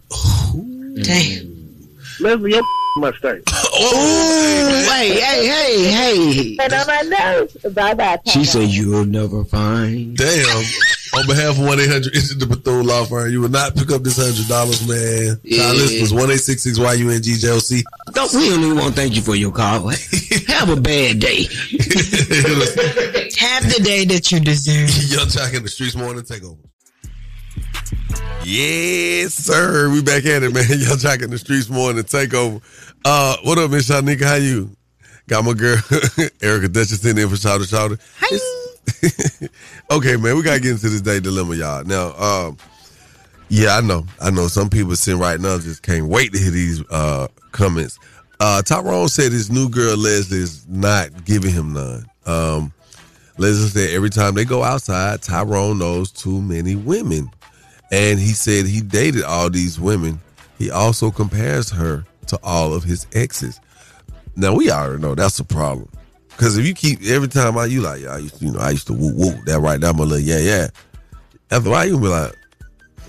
[1.02, 1.56] Damn.
[2.20, 2.62] Leslie, your
[2.96, 3.38] mustache.
[3.38, 3.42] Ooh,
[3.74, 6.56] oh, hey, hey, hey, hey.
[6.60, 7.52] And on my nose.
[7.74, 8.18] Bye bye.
[8.26, 10.16] She said you'll never find.
[10.16, 10.64] Damn.
[11.16, 14.02] On behalf of 1 800 Issue the Bethune Law Firm, you will not pick up
[14.02, 15.40] this $100, man.
[15.42, 15.64] Yeah.
[15.64, 17.82] Our list was 1 866 YUNGJLC.
[18.12, 19.88] Don't, we don't even want to thank you for your call.
[20.48, 21.44] Have a bad day.
[23.40, 24.90] Have the day that you deserve.
[25.10, 26.58] Yung Joc in the Streets Morning Takeover.
[28.44, 29.90] Yes, sir.
[29.90, 30.64] We back at it, man.
[30.68, 32.60] Yung Joc in the Streets Morning Takeover.
[33.06, 34.22] Uh, what up, Miss Shanika?
[34.24, 34.76] How you?
[35.28, 35.78] Got my girl,
[36.42, 37.98] Erica Duchess in there for Shawty Shawty.
[38.20, 38.65] Hi.
[39.90, 41.84] okay, man, we gotta get into this day dilemma, y'all.
[41.84, 42.56] Now, um,
[43.48, 44.48] yeah, I know, I know.
[44.48, 47.98] Some people sitting right now just can't wait to hear these uh, comments.
[48.40, 52.06] Uh, Tyrone said his new girl Leslie is not giving him none.
[52.26, 52.72] Um,
[53.38, 57.30] Leslie said every time they go outside, Tyrone knows too many women,
[57.90, 60.20] and he said he dated all these women.
[60.58, 63.60] He also compares her to all of his exes.
[64.34, 65.88] Now we already know that's a problem.
[66.36, 68.60] Cause if you keep every time I you like, yeah, I used to, you know,
[68.60, 70.68] I used to whoop whoop that right there, my little yeah, yeah.
[71.50, 72.32] After a while you be like,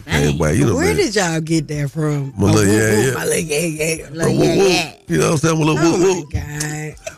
[0.01, 2.33] okay, boy, you know, Where man, did y'all get that from?
[2.37, 3.13] My little Oh, yeah, woo, yeah.
[3.13, 4.07] My little yeah, yeah.
[4.07, 4.93] a Little yeah, yeah.
[5.07, 5.55] You know what I'm saying?
[5.55, 6.31] A little Oh whoop my whoop.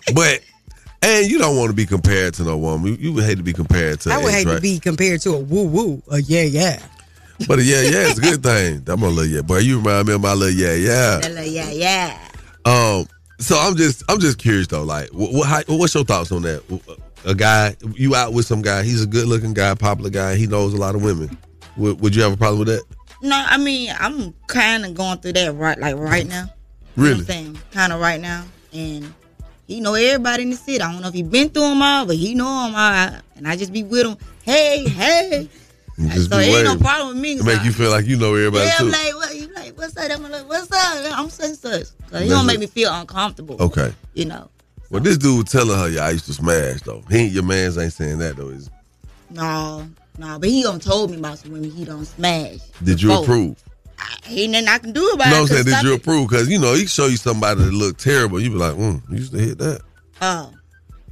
[0.08, 0.16] God.
[0.16, 0.42] But
[1.02, 2.98] and you don't want to be compared to no woman.
[3.00, 4.12] You, would hate to be compared to.
[4.12, 6.02] I would hate to be compared to a woo woo.
[6.12, 6.82] A yeah, yeah.
[7.48, 8.82] But a yeah, yeah, it's a good thing.
[8.82, 9.60] That my little yeah, boy.
[9.60, 11.20] You remind me of my little yeah, yeah.
[11.22, 12.28] Little yeah, yeah.
[12.66, 13.06] Um,
[13.40, 14.84] so I'm just, I'm just curious though.
[14.84, 16.64] Like, what, how, what's your thoughts on that?
[17.26, 18.84] A guy, you out with some guy.
[18.84, 20.36] He's a good looking guy, popular guy.
[20.36, 21.38] He knows a lot of women.
[21.78, 22.84] Would, would you have a problem with that?
[23.22, 26.46] No, I mean I'm kind of going through that right, like right now.
[26.96, 27.26] Really?
[27.72, 29.14] kind of right now, and
[29.68, 30.82] he know everybody in the city.
[30.82, 33.48] I don't know if he been through them all, but he know them all, and
[33.48, 34.18] I just be with him.
[34.44, 35.50] Hey, hey.
[36.00, 37.38] You just so be ain't no problem with me.
[37.38, 38.86] To make you feel like you know everybody yeah, too.
[38.86, 40.10] I'm like, what, you like, what's up?
[40.12, 41.20] I'm like, what's up?
[41.20, 41.88] I'm such and such.
[42.10, 42.48] So he don't it.
[42.48, 43.58] make me feel uncomfortable.
[43.60, 43.94] okay.
[44.14, 44.50] You know,
[44.90, 47.04] Well, this dude was telling her, yeah, I used to smash though.
[47.10, 48.48] He ain't, your man's ain't saying that though.
[48.50, 48.70] Is
[49.30, 52.60] no, no, but he done told me about some women he don't smash.
[52.84, 53.24] did you before.
[53.24, 53.64] approve?
[54.30, 55.42] Ain't nothing I can do about No, it.
[55.42, 56.30] I'm saying, did you approve?
[56.30, 58.40] Because you know, he show you somebody that look terrible.
[58.40, 59.82] You be like, mm, you used to hit that.
[60.22, 60.54] Oh.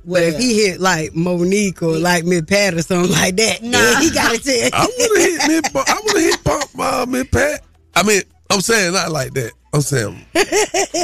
[0.08, 4.00] But if he hit like Monique or like Miss Pat or something like that, Nah.
[4.00, 4.70] he gotta tell.
[4.74, 5.66] I would have hit mid.
[5.76, 7.62] I would have hit bump uh, mid pat.
[7.94, 9.52] I mean, I'm saying not like that.
[9.74, 10.26] I'm saying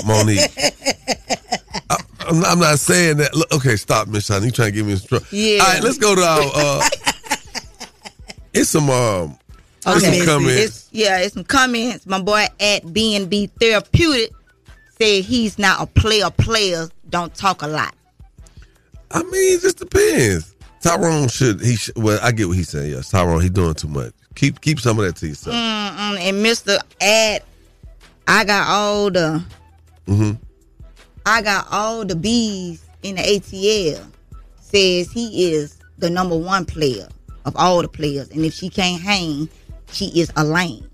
[0.05, 0.49] Monique.
[1.89, 3.35] I, I'm, not, I'm not saying that.
[3.35, 4.43] Look, okay, stop, Miss Shine.
[4.43, 5.25] You trying to give me a trouble?
[5.31, 5.59] Yeah.
[5.59, 6.51] All right, let's go to our.
[6.55, 6.89] Uh,
[8.53, 9.37] it's some um.
[9.85, 10.17] it's Okay.
[10.19, 10.61] some comments.
[10.61, 12.05] It's, yeah, it's some comments.
[12.07, 14.31] My boy at BNB Therapeutic
[14.97, 17.93] said he's not a player player, don't talk a lot.
[19.13, 20.55] I mean, it just depends.
[20.81, 21.75] Tyrone should he?
[21.75, 22.91] Should, well, I get what he's saying.
[22.91, 24.11] Yes, Tyrone, he doing too much.
[24.35, 25.55] Keep keep some of that to yourself.
[25.55, 26.19] Mm-mm.
[26.19, 26.77] And Mr.
[26.99, 27.43] Ad,
[28.27, 29.43] I got all the
[30.07, 30.31] Mm-hmm.
[31.25, 34.05] I got all the B's in the ATL.
[34.59, 37.07] Says he is the number one player
[37.45, 38.29] of all the players.
[38.31, 39.47] And if she can't hang,
[39.91, 40.89] she is a lame.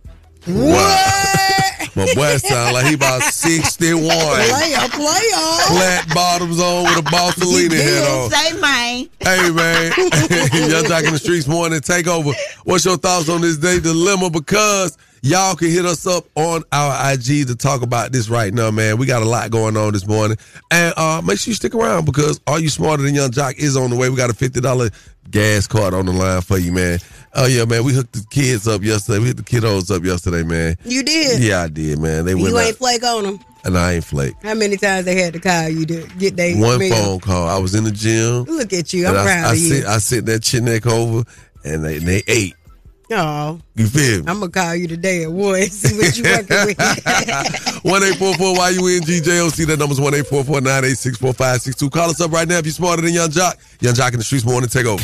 [2.00, 4.00] My boy sound like he about 61.
[4.00, 5.48] Player, player.
[5.68, 8.32] Flat bottoms on with a Barcelona head on.
[8.32, 9.10] Say man.
[9.20, 9.92] Hey man,
[10.72, 12.32] y'all talking the streets morning take over.
[12.64, 14.30] What's your thoughts on this day dilemma?
[14.30, 18.72] Because y'all can hit us up on our IG to talk about this right now,
[18.72, 18.98] man.
[18.98, 20.38] We got a lot going on this morning,
[20.72, 23.76] and uh, make sure you stick around because Are You Smarter Than Yung Joc is
[23.76, 24.10] on the way.
[24.10, 24.90] We got a fifty dollar
[25.32, 27.00] gas card on the line for you, man.
[27.36, 27.84] Oh yeah, man.
[27.84, 29.20] We hooked the kids up yesterday.
[29.20, 30.76] We hit the kiddos up yesterday, man.
[30.84, 31.42] You did.
[31.42, 32.26] Yeah, I did, man.
[32.26, 33.40] They went You ain't out, flake on them.
[33.64, 34.34] and I ain't flake.
[34.42, 36.94] How many times they had to call you to get they One meal?
[36.96, 37.48] phone call.
[37.48, 38.44] I was in the gym.
[38.46, 39.06] Look at you.
[39.06, 39.68] I'm and I, proud I of you.
[39.70, 41.24] Sit, I sit that chin neck over,
[41.64, 42.56] and they, they ate.
[43.12, 44.26] Oh, You feel me?
[44.28, 45.64] I'm gonna call you today at one.
[45.70, 47.80] See what you working with.
[47.84, 49.64] One eight four four Y U N G J O C.
[49.66, 51.90] That number's one eight four four nine eight six four five six two.
[51.90, 53.56] Call us up right now if you're smarter than Yung Joc.
[53.82, 54.70] Yung Joc in the streets morning.
[54.70, 55.02] Take over.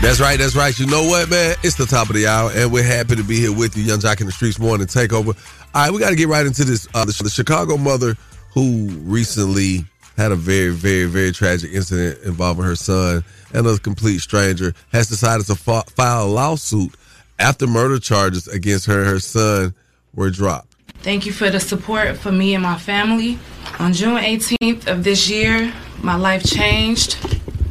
[0.00, 0.78] That's right, that's right.
[0.78, 1.56] You know what, man?
[1.62, 4.00] It's the top of the hour, and we're happy to be here with you, Yung
[4.00, 5.34] Joc in the Streets Morning Takeover.
[5.74, 6.86] All right, we got to get right into this.
[6.94, 8.16] Uh, the, the Chicago mother
[8.52, 9.84] who recently
[10.16, 15.08] had a very, very, very tragic incident involving her son and a complete stranger has
[15.08, 16.94] decided to fa- file a lawsuit
[17.40, 19.74] after murder charges against her and her son
[20.14, 20.76] were dropped.
[20.98, 23.36] Thank you for the support for me and my family.
[23.80, 27.18] On June 18th of this year, my life changed.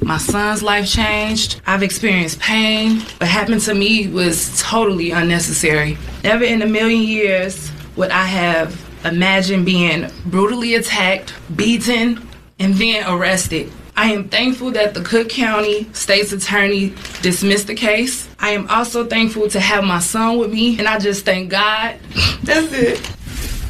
[0.02, 1.62] My son's life changed.
[1.66, 3.00] I've experienced pain.
[3.00, 5.98] What happened to me was totally unnecessary.
[6.26, 12.28] Never in a million years would I have imagined being brutally attacked, beaten,
[12.60, 13.72] and then arrested.
[13.96, 18.28] I am thankful that the Cook County State's Attorney dismissed the case.
[18.40, 22.00] I am also thankful to have my son with me, and I just thank God.
[22.44, 23.00] That's it.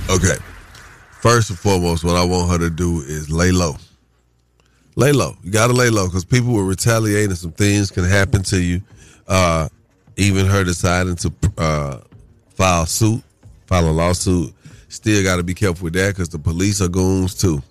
[0.09, 0.41] Okay.
[1.19, 3.75] First and foremost, what I want her to do is lay low.
[4.95, 5.35] Lay low.
[5.43, 8.61] You got to lay low because people will retaliate and some things can happen to
[8.61, 8.81] you.
[9.27, 9.67] Uh,
[10.15, 11.99] even her deciding to uh,
[12.49, 13.23] file suit,
[13.73, 14.53] file a lawsuit,
[14.87, 17.61] still got to be careful with that because the police are goons too.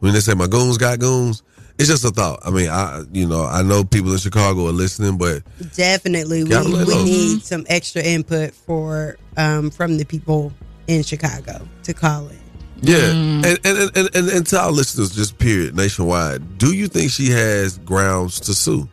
[0.00, 1.42] When they say my goons got goons,
[1.78, 2.40] it's just a thought.
[2.44, 5.42] I mean, I you know I know people in Chicago are listening, but
[5.74, 10.50] Definitely, we, we need some extra input for um, from the people
[10.86, 12.40] in Chicago to call in.
[12.80, 16.56] Yeah, and, and, and and and and to our listeners, just period, nationwide.
[16.56, 18.88] Do you think she has grounds to sue?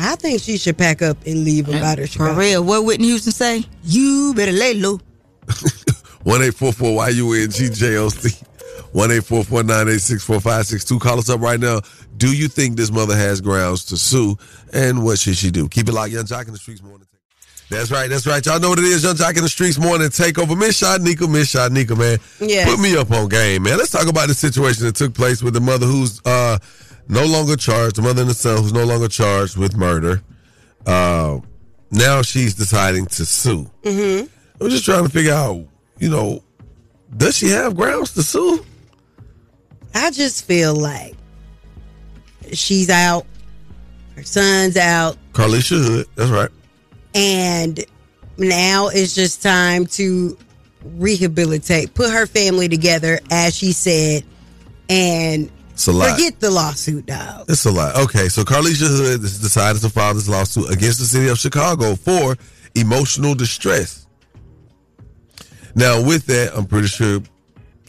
[0.00, 2.08] I think she should pack up and leave about her.
[2.08, 3.62] For real, what Whitney Houston say?
[3.84, 4.98] You better lay low.
[6.24, 8.30] One eight four four Y U N G J O C.
[8.92, 10.98] One eight four four nine eight six four five six two.
[10.98, 11.80] Call us up right now.
[12.16, 14.36] Do you think this mother has grounds to sue?
[14.72, 15.68] And what should she do?
[15.68, 17.06] Keep it locked, Yung Joc in the streets morning.
[17.70, 18.44] That's right, that's right.
[18.44, 20.56] Y'all know what it is, Yung Joc in the streets morning takeover.
[20.56, 22.18] Miss Shanika, Miss Shanika, man.
[22.40, 22.70] Yes.
[22.70, 23.78] Put me up on game, man.
[23.78, 26.58] Let's talk about the situation that took place with the mother who's uh
[27.08, 30.22] no longer charged, the mother and the son who's no longer charged with murder.
[30.86, 31.40] Uh,
[31.90, 33.70] now she's deciding to sue.
[33.82, 34.26] Mm-hmm.
[34.64, 35.64] I'm just trying to figure out,
[35.98, 36.42] you know,
[37.16, 38.64] does she have grounds to sue?
[39.94, 41.14] I just feel like
[42.52, 43.26] she's out,
[44.16, 46.50] her son's out, Carlishia Hood, that's right.
[47.14, 47.84] and
[48.38, 50.36] now it's just time to
[50.84, 54.24] rehabilitate, put her family together, as she said,
[54.88, 56.10] and It's a lot.
[56.10, 57.46] forget the lawsuit, dog.
[57.48, 57.96] It's a lot.
[57.96, 61.94] Okay, so Carlishia Hood has decided to file this lawsuit against the city of Chicago
[61.94, 62.36] for
[62.74, 64.03] emotional distress.
[65.74, 67.20] Now, with that, I'm pretty sure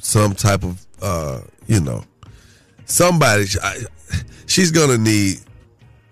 [0.02, 2.04] some type of, uh, you know,
[2.86, 3.82] somebody, I,
[4.48, 5.40] she's gonna need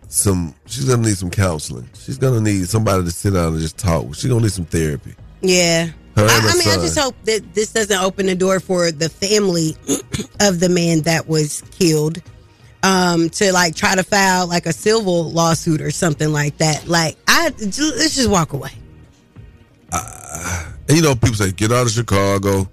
[0.08, 0.54] some.
[0.66, 1.90] She's gonna need some counseling.
[1.96, 4.14] She's gonna need somebody to sit down and just talk.
[4.14, 5.16] She's gonna need some therapy.
[5.42, 5.90] Yeah.
[6.16, 9.76] I, I mean, I just hope that this doesn't open the door for the family
[10.40, 12.22] of the man that was killed
[12.84, 16.88] um, to like try to file like a civil lawsuit or something like that.
[16.88, 18.72] Like, I let's just walk away.
[19.92, 22.70] And you know, people say get out of Chicago,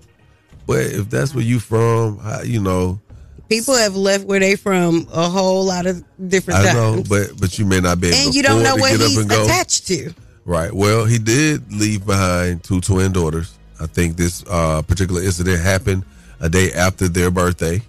[0.66, 3.00] but if that's where you from, how, you know,
[3.50, 7.40] People have left where they from a whole lot of different I times, know, but
[7.40, 9.44] but you may not be able and you don't know what he's up and go.
[9.44, 10.14] attached to.
[10.44, 10.72] Right.
[10.72, 13.58] Well, he did leave behind two twin daughters.
[13.80, 16.04] I think this uh, particular incident happened
[16.38, 17.82] a day after their birthday.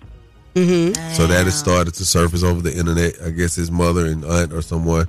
[0.56, 1.14] Mm-hmm.
[1.14, 3.22] So that has started to surface over the internet.
[3.24, 5.08] I guess his mother and aunt or someone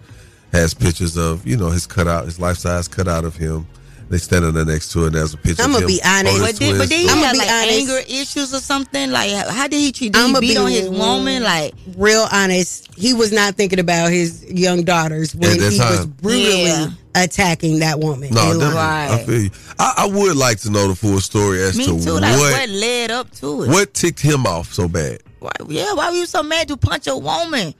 [0.52, 3.66] has pictures of, you know, his cutout, his life size cutout of him.
[4.12, 5.14] They standing there next to it.
[5.14, 6.38] There's a picture I'ma be honest.
[6.38, 6.88] But did, but twins.
[6.90, 7.80] did he I'ma have like honest.
[7.80, 9.10] anger issues or something?
[9.10, 10.12] Like, how did he treat?
[10.12, 11.42] Did I'ma beat be on his woman?
[11.42, 15.78] Like, real honest, he was not thinking about his young daughters when At that he
[15.78, 16.08] was time.
[16.20, 16.88] brutally Yeah.
[17.14, 18.34] attacking that woman.
[18.34, 18.74] No, And, definitely.
[18.74, 19.50] like, I feel you.
[19.78, 22.12] I, I would like to know the full story as me to too.
[22.18, 23.68] Like, what, what led up to it?
[23.70, 25.22] what ticked him off so bad.
[25.38, 27.72] Why, yeah, why were you so mad to punch a woman,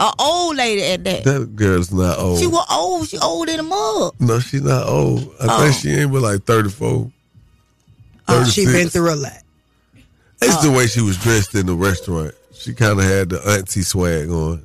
[0.00, 1.24] a old lady at that?
[1.24, 2.38] That girl's not old.
[2.40, 3.08] She was old.
[3.08, 4.14] She old in the mug.
[4.20, 5.20] No, she's not old.
[5.40, 5.62] I Oh.
[5.62, 7.10] think she ain't but like 34.
[8.28, 8.72] oh, she 36.
[8.72, 9.42] been through a lot.
[10.40, 10.70] It's Oh.
[10.70, 12.34] the way she was dressed in the restaurant.
[12.52, 14.64] She kind of had the auntie swag on.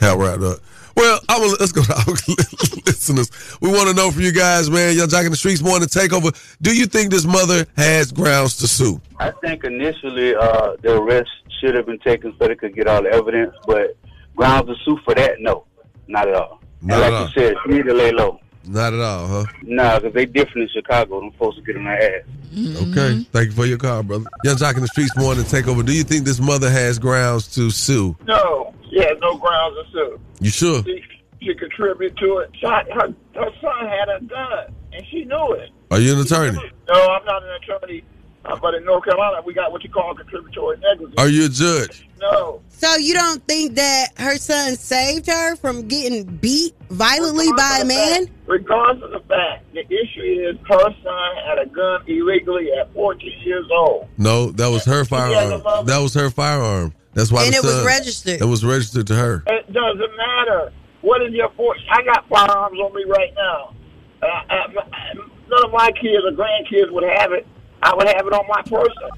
[0.00, 0.58] How wrapped up.
[0.96, 2.04] Well, I will, let's go to our
[2.86, 3.30] listeners.
[3.60, 4.94] We want to know from you guys, man.
[4.96, 6.30] Y'all jacking the streets more to take over.
[6.60, 9.00] Do you think this mother has grounds to sue?
[9.18, 13.02] I think initially uh, the arrest should have been taken so they could get all
[13.02, 13.96] the evidence, but
[14.36, 15.64] grounds to sue for that, no,
[16.06, 16.60] not at all.
[16.80, 17.26] Not and at like all.
[17.26, 18.38] you said, you need to lay low.
[18.64, 19.44] Not at all, huh?
[19.62, 21.20] Nah, because they different in Chicago.
[21.20, 22.24] Them folks will get on their ass.
[22.52, 22.56] Okay.
[22.56, 23.22] Mm-hmm.
[23.32, 24.24] Thank you for your call, brother.
[24.44, 25.82] Yung Joc in the streets more to take over.
[25.82, 28.16] Do you think this mother has grounds to sue?
[28.26, 30.20] No, she has no grounds to sue.
[30.40, 30.82] You sure?
[30.84, 31.02] She,
[31.40, 32.50] she contributed to it.
[32.60, 35.70] Shot her, her son had a gun, and she knew it.
[35.90, 36.58] Are you an attorney?
[36.88, 38.04] No, I'm not an attorney,
[38.44, 41.14] Uh, but in North Carolina, we got what you call contributory negligence.
[41.18, 42.08] Are you a judge?
[42.20, 42.60] No.
[42.68, 47.84] So you don't think that her son saved her from getting beat violently by a
[47.84, 48.26] man?
[48.46, 53.32] Regardless of the fact, the issue is her son had a gun illegally at 14
[53.44, 54.08] years old.
[54.18, 55.62] No, that was her firearm.
[55.86, 56.92] That was her firearm.
[57.14, 57.44] That's why.
[57.44, 58.40] And the it was registered.
[58.40, 59.44] It was registered to her.
[59.46, 60.72] It doesn't matter.
[61.02, 61.80] What is your force?
[61.90, 63.74] I got firearms on me right now.
[64.22, 67.46] Uh, uh, m- none of my kids or grandkids would have it.
[67.82, 69.10] I would have it on my person.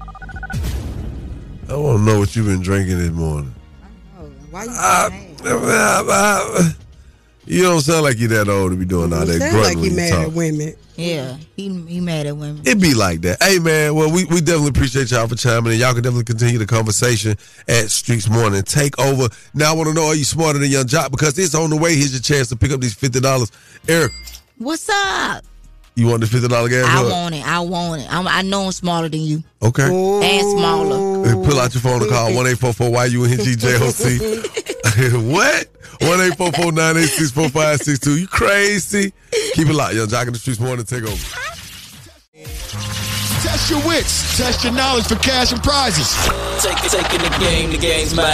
[1.69, 3.53] I want to know what you've been drinking this morning.
[4.51, 4.71] Why you?
[7.45, 9.75] you don't sound like you're that old to be doing all that Sound grunting like
[9.75, 10.27] when you you mad talk.
[10.27, 10.73] at women.
[10.95, 12.61] Yeah, he he mad at women.
[12.65, 13.43] It be like that.
[13.43, 15.79] Hey man, well we, we definitely appreciate y'all for chiming in.
[15.79, 17.35] Y'all can definitely continue the conversation
[17.67, 18.63] at Streets Morning.
[18.63, 19.27] Take over.
[19.53, 21.11] Now I want to know are you smarter than Yung Joc?
[21.11, 21.95] Because it's on the way.
[21.95, 23.51] Here's your chance to pick up these fifty dollars.
[23.89, 24.13] Eric,
[24.57, 25.43] What's up?
[25.95, 26.85] You want the fifty dollar gas?
[26.85, 27.09] I hug?
[27.11, 27.47] want it.
[27.47, 28.13] I want it.
[28.13, 29.83] I'm, I know I'm smaller than you Okay.
[29.83, 31.25] and smaller.
[31.25, 33.55] Hey, Pull out your phone and call one eight four four Y U N G
[33.55, 34.43] J O C.
[34.95, 35.67] What?
[36.01, 38.17] One eight four four nine eight six four five six two.
[38.17, 39.11] You crazy?
[39.53, 39.95] Keep it locked.
[39.95, 40.05] yo.
[40.05, 40.85] Joc in the Streets Morning.
[40.85, 43.04] Take over.
[43.65, 44.37] Test your wits.
[44.37, 46.13] Test your knowledge for cash and prizes.
[46.63, 48.27] Take, taking the game, the game's mine.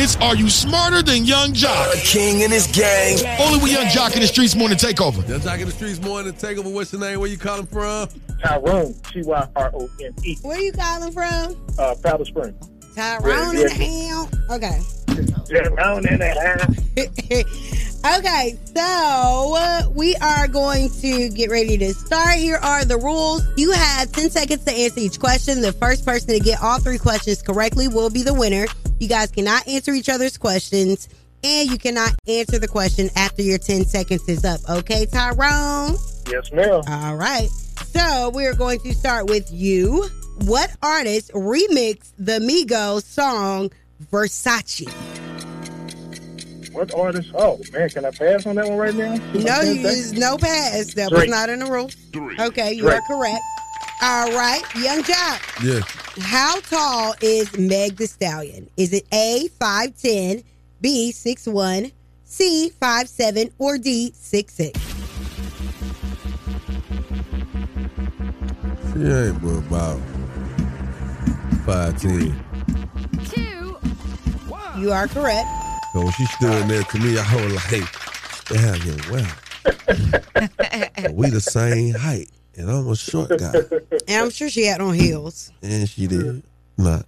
[0.00, 1.92] It's Are You Smarter Than Yung Joc?
[1.92, 3.18] A king in his gang.
[3.40, 5.16] Only with Yung Joc in the Streets Morning Takeover.
[5.28, 6.32] Yung Joc in the Streets Morning.
[6.32, 6.70] Take over.
[6.70, 7.20] What's your name?
[7.20, 8.08] Where you calling from?
[8.42, 11.62] Tyrone, T Y R O N E, Where you calling from?
[11.78, 12.58] uh, Powder Spring.
[12.96, 13.68] Tyrone in the
[14.08, 14.30] hell.
[14.50, 14.80] Okay.
[15.14, 18.18] Tyrone in the house.
[18.18, 22.36] okay, so uh, we are going to get ready to start.
[22.36, 23.46] Here are the rules.
[23.56, 25.60] You have 10 seconds to answer each question.
[25.60, 28.66] The first person to get all three questions correctly will be the winner.
[28.98, 31.08] You guys cannot answer each other's questions,
[31.42, 34.60] and you cannot answer the question after your 10 seconds is up.
[34.68, 35.96] Okay, Tyrone?
[36.30, 36.82] Yes, ma'am.
[36.88, 37.48] All right.
[37.86, 40.08] So we're going to start with you.
[40.46, 43.70] What artist remixed the Migos song
[44.10, 44.88] Versace?
[46.72, 47.30] What artist?
[47.34, 49.14] Oh, man, can I pass on that one right now?
[49.32, 50.94] No, you is no pass.
[50.94, 51.90] That was not in the rule.
[52.40, 53.00] Okay, you Drake.
[53.00, 53.42] are correct.
[54.02, 55.64] All right, Yung Joc.
[55.64, 55.80] Yeah.
[56.22, 58.68] How tall is Meg the Stallion?
[58.76, 60.42] Is it A five ten,
[60.80, 61.92] B six one,
[62.24, 64.78] C five seven, or D six six?
[68.92, 70.00] She ain't but about
[71.64, 72.43] five ten.
[74.76, 75.48] You are correct.
[75.92, 77.88] So when she stood there to me, I was like,
[78.46, 83.52] "Damn, you well, we the same height, and I'm a short guy."
[84.08, 85.52] And I'm sure she had on heels.
[85.62, 86.42] And she did
[86.76, 87.06] not.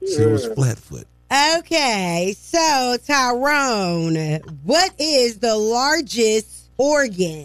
[0.00, 1.06] She was flat foot.
[1.58, 7.44] Okay, so Tyrone, what is the largest organ?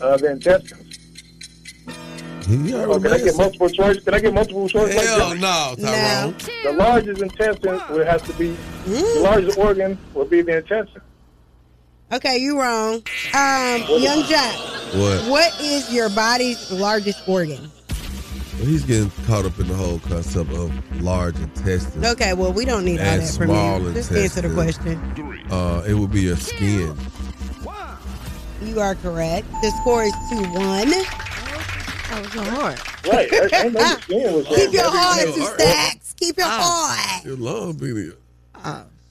[0.00, 0.79] Uh, the intestines.
[2.50, 4.00] Yeah, Oh, can I get multiple choice?
[4.00, 4.92] Can I get multiple choice?
[4.92, 5.38] Hell that?
[5.38, 6.34] no, Tyrone.
[6.64, 11.02] The largest intestine would have to be the largest organ would be the intestine.
[12.12, 12.94] Okay, you wrong.
[13.34, 15.30] Um, Yung Joc, What?
[15.30, 17.70] what is your body's largest organ?
[18.58, 22.04] Well, he's getting caught up in the whole concept of large intestine.
[22.04, 23.92] Okay, well, we don't need all that from small you.
[23.94, 24.98] Just answer the question.
[25.52, 26.96] Uh, it would be your skin.
[28.62, 29.46] You are correct.
[29.62, 30.92] The score is 2 1.
[32.10, 32.80] That was so hard.
[33.06, 33.28] Right.
[33.32, 35.28] I, I know the skin was Keep your hard.
[35.28, 36.14] heart to stacks.
[36.14, 36.50] Keep your oh.
[36.50, 37.24] heart.
[37.24, 38.14] Your long oh, video.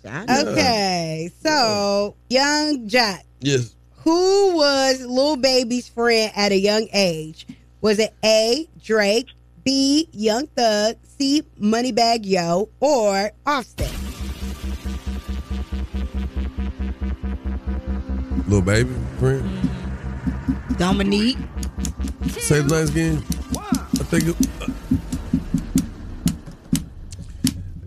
[0.05, 3.75] Okay, so Yung Joc, Yes.
[4.03, 7.47] who was Lil Baby's friend at a young age?
[7.81, 8.67] Was it A.
[8.83, 9.27] Drake,
[9.63, 10.09] B.
[10.11, 11.43] Young Thug, C.
[11.59, 13.91] Moneybagg Yo, or Offset?
[18.47, 19.49] Lil Baby, friend.
[20.77, 21.37] Dominique.
[22.31, 23.23] Say the last game.
[23.57, 24.67] I think it, uh,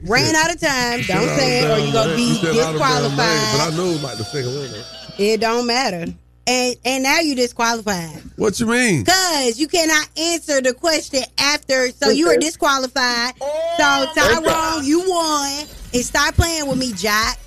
[0.04, 1.00] Ran out of time.
[1.02, 3.70] Don't say it, or you're gonna You be said out of damn name, But I
[3.70, 3.76] disqualified.
[3.76, 4.70] know it was like the second one.
[4.72, 4.84] though.
[5.24, 6.06] It don't matter.
[6.44, 8.20] And and now you disqualified.
[8.36, 9.04] What you mean?
[9.04, 13.34] Cause you cannot answer the question after, so you are disqualified.
[13.78, 15.64] So Tyrone, you won,
[15.94, 17.38] and start playing with me, Jack.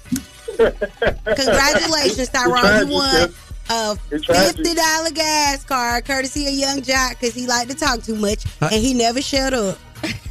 [0.57, 3.33] Congratulations, Tyrone, you won
[3.70, 8.16] a fifty dollar gas card, courtesy of Yung Joc, because he liked to talk too
[8.16, 9.78] much and he never shut up.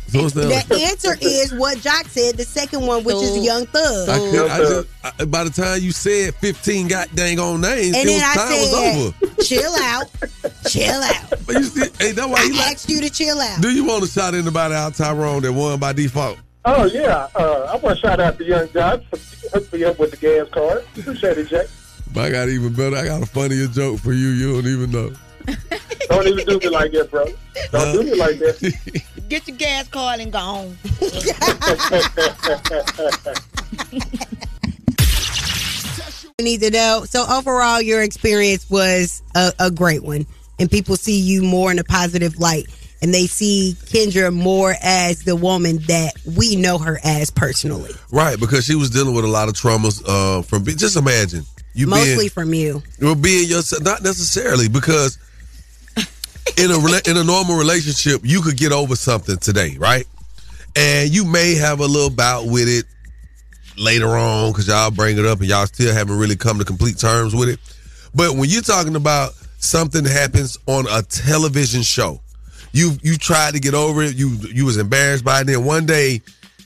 [0.09, 0.66] So what's that?
[0.68, 2.37] The answer is what Joc said.
[2.37, 4.09] The second one, which is Young Thug.
[4.09, 4.89] I could, I just,
[5.20, 8.22] I, by the time you said 15 god dang on names, and it was, then
[8.22, 9.43] I time was over.
[9.43, 10.07] chill out,
[10.68, 11.30] chill out.
[11.47, 12.72] But you see, hey, that's why he I like.
[12.74, 13.61] asked you to chill out.
[13.61, 16.39] Do you want to shout anybody out, Tyrone, that won by default?
[16.64, 19.18] Oh yeah, uh, I want to shout out to Yung Joc for
[19.59, 20.85] hooking me up with the gas card.
[20.97, 21.68] Appreciate it, Joc.
[22.14, 22.96] But I got even better.
[22.96, 24.28] I got a funnier joke for you.
[24.28, 25.12] You don't even know.
[26.08, 27.26] Don't even do me like that, bro.
[27.72, 29.02] Don't do me like that.
[29.28, 30.78] Get your gas card and go home.
[36.38, 37.04] We need to know.
[37.06, 40.26] So overall, your experience was a, a great one,
[40.58, 42.66] and people see you more in a positive light,
[43.02, 47.92] and they see Kendra more as the woman that we know her as personally.
[48.12, 50.64] Right, because she was dealing with a lot of traumas uh, from.
[50.64, 51.44] Just imagine
[51.74, 52.82] you Mostly being, from you.
[53.00, 53.82] well, being yourself.
[53.82, 55.18] Not necessarily because
[56.56, 60.06] in a in a normal relationship, you could get over something today, right?
[60.76, 62.84] And you may have a little bout with it
[63.76, 66.98] later on because y'all bring it up and y'all still haven't really come to complete
[66.98, 67.60] terms with it.
[68.14, 72.20] But when you're talking about something that happens on a television show,
[72.72, 75.86] you you tried to get over it, you you was embarrassed by it, then one
[75.86, 76.22] day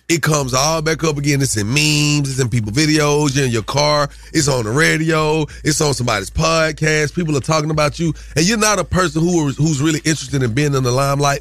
[0.09, 1.43] it comes all back up again.
[1.43, 5.43] It's in memes, it's in people videos, you're in your car, it's on the radio,
[5.65, 7.15] it's on somebody's podcast.
[7.15, 10.43] People are talking about you, and you're not a person who is, who's really interested
[10.43, 11.41] in being in the limelight.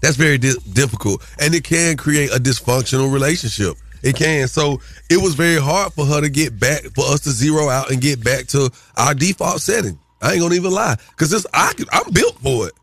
[0.00, 3.76] That's very di- difficult, and it can create a dysfunctional relationship.
[4.02, 4.48] It can.
[4.48, 4.80] So
[5.10, 8.00] it was very hard for her to get back, for us to zero out and
[8.00, 9.98] get back to our default setting.
[10.20, 12.74] I ain't gonna even lie, because this I could- I'm built for it.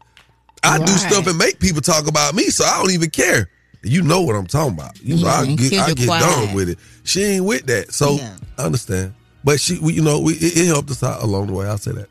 [0.61, 3.49] I do stuff and make people talk about me, so I don't even care.
[3.83, 4.99] You know what I'm talking about.
[5.01, 6.21] You know, I Mhm, get, I get quiet.
[6.21, 6.79] done with it.
[7.03, 8.35] She ain't with that, so Yeah.
[8.57, 9.13] I understand.
[9.43, 11.65] But she, we, you know, we, it, it helped us out along the way.
[11.67, 12.09] I'll say that.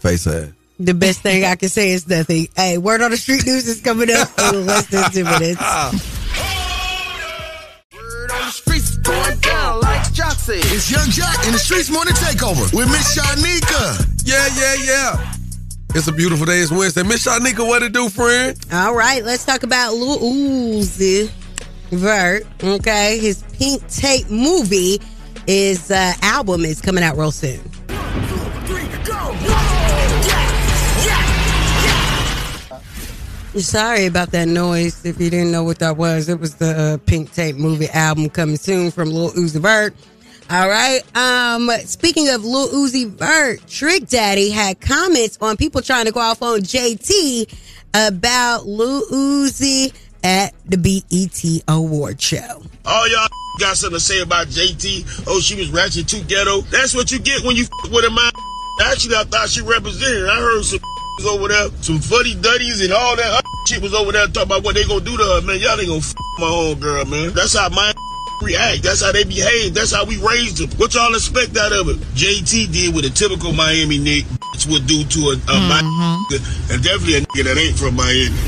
[0.00, 0.48] Face ass.
[0.80, 2.48] The best thing I can say is nothing.
[2.56, 5.60] Hey, word on the street news is coming up in less than two minutes.
[7.94, 10.58] Word on the streets going down like Joc said.
[10.58, 14.04] It's Yung Joc in the Streets Morning Takeover with Miss Shanika.
[14.26, 15.32] Yeah, yeah, yeah.
[15.96, 16.58] It's a beautiful day.
[16.58, 17.04] It's Wednesday.
[17.04, 18.54] Miss Shanika, what it do, friend?
[18.70, 21.30] All right, let's talk about Lil Uzi
[21.90, 22.42] Vert.
[22.62, 25.00] Okay, his Pink Tape movie
[25.46, 27.62] is uh, album is coming out real soon.
[33.58, 35.02] Sorry about that noise.
[35.06, 38.28] If you didn't know what that was, it was the uh, Pink Tape movie album
[38.28, 39.94] coming soon from Lil Uzi Vert.
[40.48, 41.02] All right.
[41.16, 46.20] Um, speaking of Lil Uzi Vert, Trick Daddy had comments on people trying to go
[46.20, 47.52] off on JT
[47.92, 49.92] about Lil Uzi
[50.22, 52.62] at the BET Award show.
[52.84, 53.28] All y'all
[53.58, 55.24] got something to say about JT.
[55.26, 56.60] Oh, she was ratchet too ghetto.
[56.62, 58.30] That's what you get when you with a man.
[58.84, 60.28] Actually, I thought she represented.
[60.28, 60.80] I heard some
[61.28, 64.74] over there, some fuddy duddies and all that shit was over there talking about what
[64.74, 65.42] they gonna do to her.
[65.42, 66.02] Man, y'all ain't gonna
[66.38, 67.32] my own girl, man.
[67.32, 67.92] That's how my
[68.46, 68.82] react.
[68.82, 69.74] That's how they behave.
[69.74, 70.70] That's how we raised them.
[70.78, 71.98] What y'all expect out of it?
[72.14, 74.24] JT did what a typical Miami nigga
[74.70, 76.34] would do to a, a mm-hmm.
[76.34, 78.38] nigga, and definitely a nigga that ain't from Miami.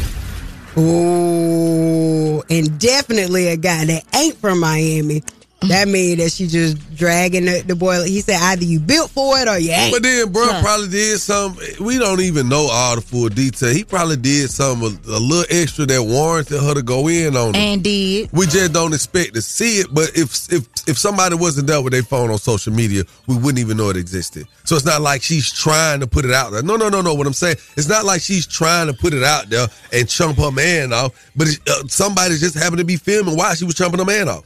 [0.76, 5.24] Oh, and definitely a guy that ain't from Miami.
[5.68, 8.04] That mean that she just dragging the, the boy.
[8.04, 9.92] He said either you built for it or you ain't.
[9.92, 10.62] But then, bro, Yeah.
[10.62, 11.58] probably did some.
[11.80, 13.74] We don't even know all the full detail.
[13.74, 17.50] He probably did something a, a little extra that warranted her to go in on
[17.50, 17.56] it.
[17.56, 18.30] And did.
[18.32, 19.88] We just don't expect to see it.
[19.92, 23.58] But if if if somebody wasn't there with their phone on social media, we wouldn't
[23.58, 24.46] even know it existed.
[24.64, 26.62] So it's not like she's trying to put it out there.
[26.62, 27.14] No, no, no, no.
[27.14, 30.38] What I'm saying, it's not like she's trying to put it out there and chump
[30.38, 31.12] her man off.
[31.34, 34.28] But it, uh, somebody just happened to be filming while she was chumping her man
[34.28, 34.44] off.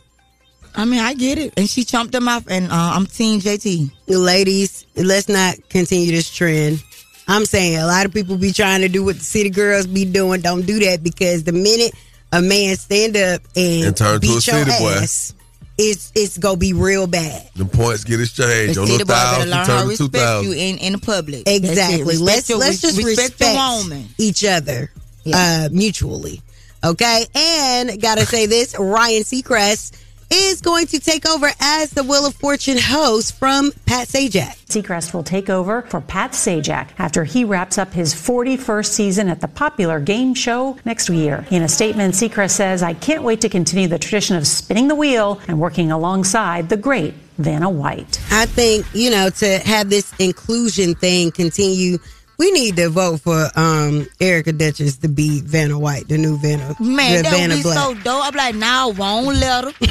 [0.74, 1.52] I mean, I get it.
[1.56, 3.90] And she chumped him off, and uh, I'm Team JT.
[4.08, 6.82] Ladies, let's not continue this trend.
[7.28, 10.04] I'm saying a lot of people be trying to do what the city girls be
[10.04, 10.40] doing.
[10.40, 11.92] Don't do that because the minute
[12.32, 14.90] a man stand up and, And turn to beat a your city boy.
[15.02, 15.34] ass,
[15.78, 17.48] it's it's gonna be real bad.
[17.54, 18.70] The points get exchanged.
[18.74, 20.52] The Your city little boy better thousand learn how to turn to two respect you
[20.52, 21.42] in, in the public.
[21.46, 22.16] Exactly.
[22.18, 24.08] Let's your- let's just respect, your woman.
[24.18, 24.90] each other
[25.32, 26.42] uh, mutually.
[26.84, 29.92] Okay, and gotta say this: Ryan Seacrest
[30.32, 34.56] is going to take over as the Wheel of Fortune host from Pat Sajak.
[34.66, 39.42] Seacrest will take over for Pat Sajak after he wraps up his 41st season at
[39.42, 41.44] the popular game show next year.
[41.50, 44.94] In a statement, Seacrest says, I can't wait to continue the tradition of spinning the
[44.94, 48.20] wheel and working alongside the great Vanna White.
[48.30, 51.98] I think you know to have this inclusion thing continue.
[52.38, 56.74] We need to vote for um, Erica Duchess to be Vanna White, the new Vanna,
[56.80, 57.78] Man, the that Vanna would be Black.
[57.78, 58.24] so dope.
[58.26, 59.70] I'm like, nah, wrong letter.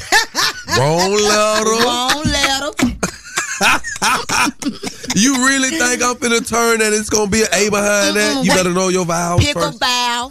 [0.77, 1.69] Wrong letter.
[1.83, 2.71] wrong letter.
[5.15, 8.41] You really think I'm finna turn that it's gonna be an A behind that?
[8.45, 9.79] You better know your vowels Pickle first.
[9.79, 10.29] bow.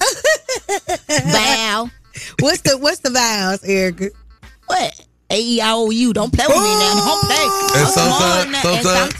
[1.08, 1.90] bow.
[2.40, 4.08] What's the what's the vows, Erica?
[4.66, 5.06] What?
[5.30, 6.12] A E I O U.
[6.12, 6.94] Don't play with me now.
[7.06, 7.44] Don't play.
[7.78, 9.10] And I'm sometime-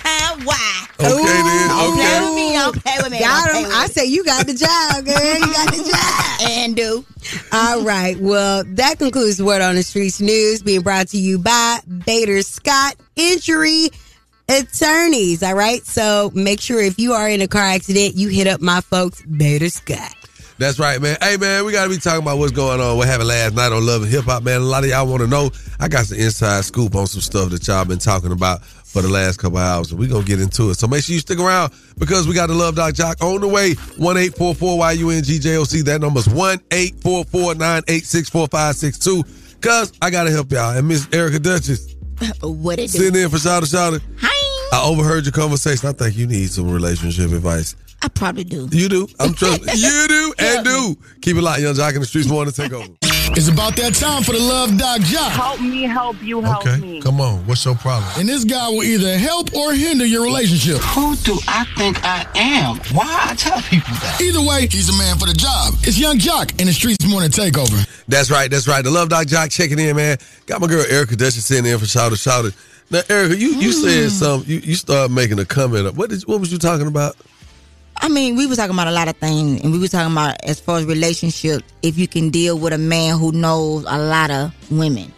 [0.42, 1.06] smart now.
[1.06, 1.26] And sometime- sometime why?
[1.30, 2.24] Okay then, Don't play okay.
[2.24, 2.52] with me.
[2.52, 3.18] Don't play with me.
[3.20, 3.70] Got him.
[3.72, 5.38] I say you got the job, girl.
[5.38, 6.26] You got the job.
[6.50, 7.04] And do.
[7.52, 8.18] All right.
[8.18, 12.40] Well, that concludes the Word on the Streets news being brought to you by Bader
[12.42, 13.90] Scott Injury
[14.48, 15.42] attorneys.
[15.42, 15.84] All right.
[15.84, 19.22] So make sure if you are in a car accident, you hit up my folks,
[19.22, 20.14] Bader Scott.
[20.58, 21.16] That's right, man.
[21.22, 22.98] Hey, man, we got to be talking about what's going on.
[22.98, 24.60] What happened last night on Love and Hip Hop, man.
[24.60, 25.50] A lot of y'all want to know.
[25.78, 28.60] I got some inside scoop on some stuff that y'all been talking about
[28.90, 30.74] for the last couple hours, and we're going to get into it.
[30.74, 33.48] So make sure you stick around because we got the Love Doc Joc on the
[33.48, 33.74] way.
[33.74, 35.84] 1 844 YUNGJOC.
[35.84, 39.54] That number's 1 844 986 4562.
[39.54, 40.76] Because I got to help y'all.
[40.76, 41.94] And Miss Erica Duchess,
[42.40, 42.98] what it do?
[42.98, 44.02] sitting in for Shawty Shawty
[44.72, 45.88] I overheard your conversation.
[45.88, 47.74] I think you need some relationship advice.
[48.02, 48.68] I probably do.
[48.70, 49.08] You do.
[49.18, 49.68] I'm trusting.
[49.76, 50.96] you do and do.
[51.20, 52.88] Keep it locked, Yung Joc in the streets morning take over.
[53.32, 55.28] It's about that time for the Love Doc Joc.
[55.30, 57.00] Help me, help you, help Okay, me.
[57.00, 57.46] come on.
[57.46, 58.10] What's your problem?
[58.18, 60.78] And this guy will either help or hinder your relationship.
[60.78, 62.78] Who do I think I am?
[62.96, 64.20] Why I tell people that?
[64.20, 65.74] Either way, he's a man for the job.
[65.82, 67.86] It's Yung Joc in the Streets Morning Takeover.
[68.08, 68.50] That's right.
[68.50, 68.82] That's right.
[68.82, 70.18] The Love Doc Joc checking in, man.
[70.46, 72.46] Got my girl Erica Duchess sitting in for Shout out, Shout
[72.90, 74.08] Now, Erica, you, you said hmm.
[74.08, 74.50] something.
[74.50, 75.86] You, you started making a comment.
[75.86, 75.94] Up.
[75.94, 77.16] What did what was you talking about?
[77.96, 80.42] I mean, we were talking about a lot of things, and we were talking about
[80.44, 84.30] as far as relationship, if you can deal with a man who knows a lot
[84.30, 85.12] of women.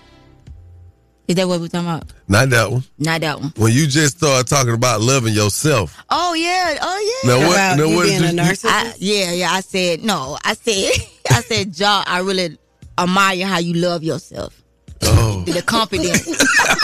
[1.28, 2.12] Is that what we're talking about?
[2.28, 2.82] Not that one.
[2.98, 3.52] Not that one.
[3.56, 5.96] When you just started talking about loving yourself.
[6.10, 7.30] Oh yeah, oh yeah.
[7.30, 8.68] Now what- About now you what being did a you- narcissist?
[8.68, 9.50] I, yeah, yeah.
[9.52, 10.36] I said no.
[10.44, 10.90] I said
[11.30, 12.58] I said, Joc, I really
[12.98, 14.60] admire how you love yourself.
[15.02, 15.42] Oh.
[15.46, 16.26] The confidence.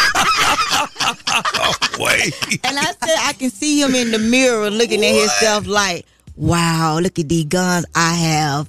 [1.98, 2.34] Wait.
[2.64, 6.06] And I said I can see him in the mirror looking at himself like,
[6.36, 8.68] wow, look at these guns I have.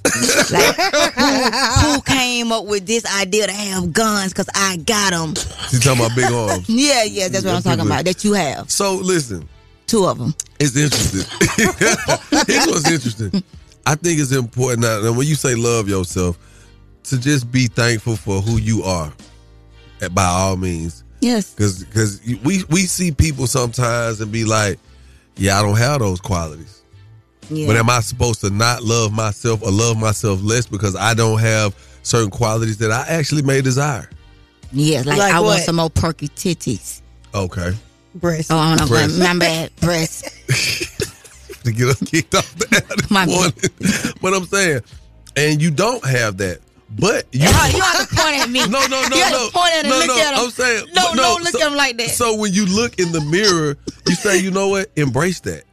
[0.51, 0.75] like,
[1.83, 4.33] who, who came up with this idea to have guns?
[4.33, 5.29] Because I got them.
[5.71, 6.65] You talking about big arms.
[6.69, 8.05] Yeah, yeah, that's what I'm talking about.
[8.05, 8.71] That you have.
[8.71, 9.47] So listen,
[9.87, 10.35] Two of them.
[10.59, 11.25] it's interesting.
[12.47, 13.43] Here's what's interesting.
[13.85, 16.37] I think it's important now, and when you say love yourself,
[17.05, 19.11] to just be thankful for who you are,
[20.01, 21.03] eh, by all means.
[21.21, 21.53] Yes.
[21.53, 24.79] Because because we we see people sometimes and be like,
[25.35, 26.81] yeah, I don't have those qualities.
[27.49, 27.67] Yeah.
[27.67, 31.39] But am I supposed to not love myself or love myself less because I don't
[31.39, 34.09] have certain qualities that I actually may desire?
[34.71, 37.01] Yeah, like, Like I want some more perky titties.
[37.33, 37.73] Okay.
[38.15, 38.51] Breast.
[38.51, 38.87] Oh, I don't know.
[38.87, 39.19] Breast.
[39.19, 39.75] My bad.
[39.77, 40.25] Breast.
[41.63, 43.33] to get us kicked off the My bad.
[43.33, 44.13] morning.
[44.21, 44.81] But I'm saying,
[45.35, 46.59] and you don't have that.
[46.97, 48.59] But you, you have to point at me.
[48.69, 49.47] No, no, no, you have no.
[49.47, 50.39] to point at him no, look no, at him.
[50.45, 52.09] I'm saying, no, but no, no, look so- at him like that.
[52.09, 53.77] So when you look in the mirror,
[54.07, 54.91] you say, you know what?
[54.95, 55.63] Embrace that.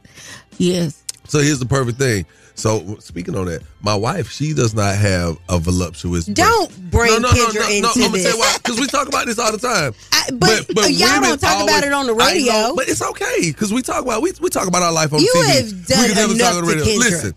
[0.57, 1.03] Yes.
[1.25, 2.25] So here's the perfect thing.
[2.55, 6.25] So speaking on that, my wife, she does not have a voluptuous.
[6.25, 8.57] Don't bring no, no, no, Kendra no, no, into I'm gonna tell why.
[8.57, 9.93] Because we talk about this all the time.
[10.39, 12.51] but y'all women don't talk about it on the I radio.
[12.53, 15.19] know, but it's okay because we talk about we, we talk about our life on
[15.19, 15.55] You TV.
[15.55, 16.85] have done we can never enough talk on the radio.
[16.85, 16.97] Kendra.
[16.97, 17.33] Listen,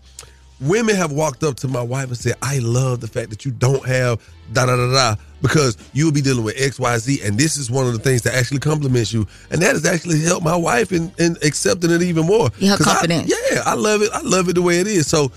[0.61, 3.51] women have walked up to my wife and said, "I love the fact that you
[3.51, 4.19] don't have
[4.53, 7.57] da da da da because you will be dealing with X Y Z, and this
[7.57, 10.55] is one of the things that actually compliments you, and that has actually helped my
[10.55, 12.49] wife in, in accepting it even more.
[12.61, 13.33] Her 'Cause I- confidence.
[13.51, 14.11] yeah, I love it.
[14.13, 15.07] I love it the way it is.
[15.07, 15.31] So."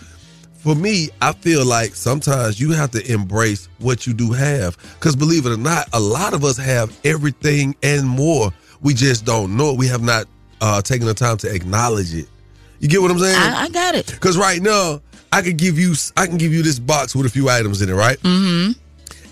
[0.59, 4.79] For me, I feel like sometimes you have to embrace what you do have.
[4.95, 8.51] Because believe it or not, a lot of us have everything and more.
[8.81, 9.77] We just don't know it.
[9.77, 10.25] We have not
[10.63, 12.29] uh, taken the time to acknowledge it.
[12.81, 13.37] You get what I'm saying?
[13.37, 14.07] I, I got it.
[14.07, 15.03] Because right now,
[15.35, 17.89] I could give you I can give you this box with a few items in
[17.89, 18.19] it, right?
[18.21, 18.73] Mm-hmm.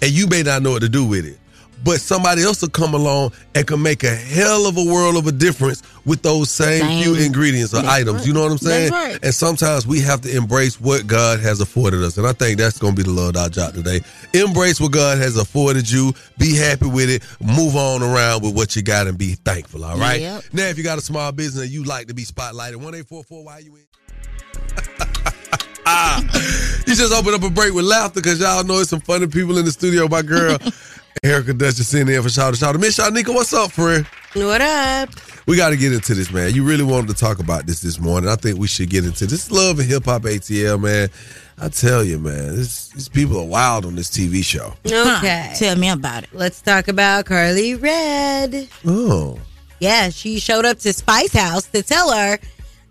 [0.03, 1.39] And you may not know what to do with it.
[1.85, 5.27] But somebody else will come along and can make a hell of a world of
[5.27, 7.03] a difference with those same, Same.
[7.03, 8.19] few ingredients or That's items.
[8.19, 8.27] right.
[8.27, 8.93] You know what I'm saying?
[8.93, 9.19] Right.
[9.23, 12.19] And sometimes we have to embrace what God has afforded us.
[12.19, 14.01] And I think that's going to be the Lord our job today.
[14.33, 16.13] Embrace what God has afforded you.
[16.39, 17.23] Be happy with it.
[17.41, 19.85] Move on around with what you got and be thankful.
[19.85, 20.21] All right.
[20.21, 20.45] Yep.
[20.53, 23.07] Now, if you got a small business and you like to be spotlighted, one eight
[23.07, 23.45] four four.
[23.45, 23.87] Why you in?
[25.85, 26.21] Ah,
[26.87, 29.59] you just open up a break with laughter because y'all know it's some funny people
[29.59, 30.07] in the studio.
[30.09, 30.59] My girl,
[31.25, 32.57] Erica Duchess sitting in for Shout out.
[32.57, 32.69] Shout.
[32.71, 32.73] Out.
[32.73, 34.07] To Miss Shanika, what's up, friend?
[34.35, 35.11] What up?
[35.47, 36.55] We got to get into this, man.
[36.55, 38.31] You really wanted to talk about this this morning.
[38.31, 39.51] I think we should get into this.
[39.51, 41.11] Love and hip hop ATL, man.
[41.59, 44.75] I tell you, man, this, these people are wild on this TV show.
[44.87, 45.53] Okay.
[45.57, 46.31] Tell me about it.
[46.33, 48.69] Let's talk about Karlie Redd.
[48.87, 49.39] Oh,
[49.81, 52.39] Yeah, she showed up to Spice House to tell her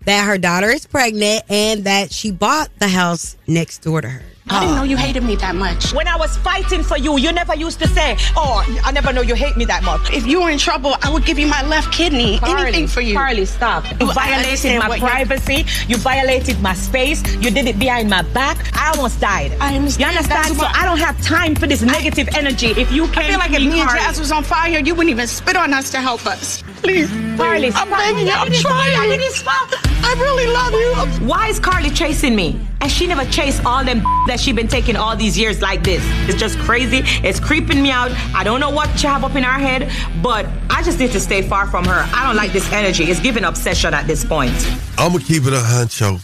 [0.04, 4.22] that her daughter is pregnant and that she bought the house next door to her.
[4.52, 4.78] I didn't ah.
[4.78, 5.92] know you hated me that much.
[5.94, 9.22] When I was fighting for you, you never used to say, "Oh, I never know
[9.22, 11.62] you hate me that much." If you were in trouble, I would give you my
[11.66, 12.38] left kidney.
[12.42, 13.14] Anything for you.
[13.16, 13.84] Karlie, stop.
[14.00, 15.64] You Well, violated my privacy.
[15.88, 17.22] You violated my space.
[17.42, 18.56] You did it behind my back.
[18.76, 19.52] I almost died.
[19.60, 20.00] I understand.
[20.12, 20.56] You understand?
[20.56, 22.70] So I don't have time for this negative energy.
[22.76, 24.94] If you came I feel like if me and Karlie- Jazz was on fire, you
[24.94, 26.62] wouldn't even spit on us to help us.
[26.82, 27.88] Please, Karlie, I'm stop.
[27.98, 28.32] begging you.
[28.32, 28.92] I'm It is fine.
[28.92, 29.12] trying.
[29.12, 29.68] It is fine.
[30.04, 31.26] I really love you.
[31.26, 32.58] Why is Karlie chasing me?
[32.80, 36.02] And she never chased all them that she been taking all these years like this.
[36.28, 37.02] It's just crazy.
[37.26, 38.10] It's creeping me out.
[38.34, 39.90] I don't know what you have up in our head,
[40.20, 42.08] but I just need to stay far from her.
[42.12, 43.04] I don't like this energy.
[43.04, 44.52] It's giving obsession at this point.
[44.98, 46.20] I'm gonna keep it a huncho.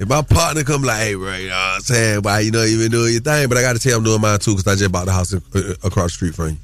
[0.00, 2.22] If my partner come like, hey, bro, you know what I'm saying?
[2.22, 3.48] Why you know you been doing your thing?
[3.48, 5.32] But I gotta tell you I'm doing mine too because I just bought the house
[5.32, 6.56] in, uh, across the street from you.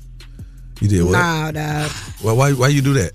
[0.80, 1.12] You did what?
[1.12, 1.90] Nah, dog.
[2.20, 3.12] Why, why, why you do that?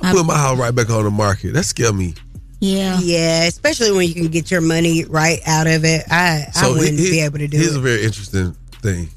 [0.00, 1.52] I put my house right back on the market.
[1.52, 2.14] That scare me.
[2.60, 2.98] Yeah.
[3.00, 6.04] Yeah, especially when you can get your money right out of it.
[6.10, 7.78] I, I wouldn't he- be able to do Here's it.
[7.78, 9.08] a very interesting thing.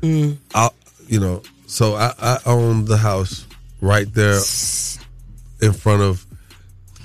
[0.00, 0.36] Mm.
[0.54, 0.70] I,
[1.06, 3.46] you know, so I, I own the house
[3.80, 4.40] right there
[5.60, 6.24] in front of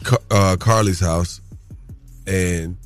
[0.03, 1.41] Car- uh, Karlie's house,
[2.27, 2.77] and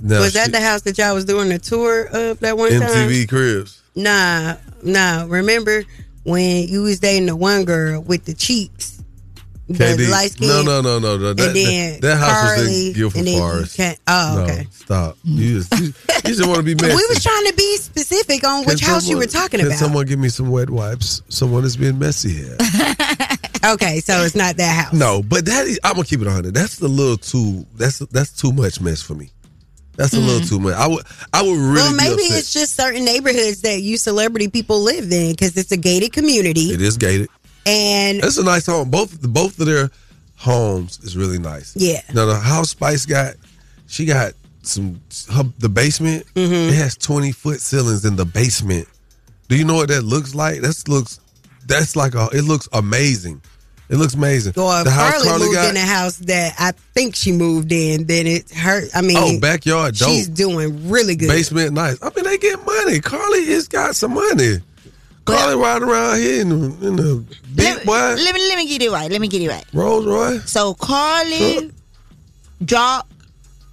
[0.00, 2.70] now was that she- the house that y'all was doing a tour of that one
[2.70, 2.82] time?
[2.82, 3.82] MTV Cribs?
[3.96, 5.24] Nah, nah.
[5.28, 5.84] Remember
[6.24, 9.02] when you was dating the one girl with the cheeks?
[9.72, 10.10] KD.
[10.10, 10.48] light skin.
[10.48, 11.32] No, no, no, no, no.
[11.32, 13.80] That, and then that, that house was in Guilford and then you Forest.
[14.06, 14.66] oh, No, okay.
[14.70, 15.16] stop.
[15.24, 16.94] You just, you, you just want to be messy.
[16.94, 19.78] We was trying to be specific on which Can house you were talking can about.
[19.78, 21.22] someone give me some wet wipes?
[21.30, 22.56] Someone is being messy here.
[23.64, 24.92] okay, so it's not that house.
[24.92, 26.52] No, but that is, I'm gonna keep it 100.
[26.52, 27.64] That's a little too.
[27.74, 29.30] That's that's too much mess for me.
[29.96, 30.48] That's a little mm.
[30.48, 30.74] too much.
[30.74, 31.74] I would I would really.
[31.74, 35.76] well, maybe it's just certain neighborhoods that you celebrity people live in because it's a
[35.76, 36.72] gated community.
[36.72, 37.28] It is gated.
[37.66, 38.90] And It's a nice home.
[38.90, 39.90] Both both of their
[40.36, 41.74] homes is really nice.
[41.76, 42.00] Yeah.
[42.12, 43.34] Now the house Spice got,
[43.86, 45.00] she got some
[45.32, 46.26] her, the basement.
[46.34, 46.70] Mm-hmm.
[46.70, 48.88] It has 20 foot ceilings in the basement.
[49.48, 50.60] Do you know what that looks like?
[50.60, 51.20] That looks.
[51.66, 52.28] That's like a.
[52.32, 53.40] It looks amazing.
[53.90, 54.54] It looks amazing.
[54.56, 55.70] Well, the house Karlie, Karlie moved got.
[55.70, 58.84] in a house that I think she moved in, then it hurt.
[58.94, 60.08] I mean, Oh, backyard dope.
[60.08, 61.28] She's doing really good.
[61.28, 61.98] Basement nice.
[62.02, 63.00] I mean, they get money.
[63.00, 64.60] Karlie has got some money.
[65.24, 68.82] Karlie riding around here in the, in the big boy Let me let me get
[68.82, 69.10] it right.
[69.10, 69.64] Let me get it right.
[69.72, 70.50] Rolls Royce.
[70.50, 71.72] So Karlie,
[72.62, 73.04] Joc,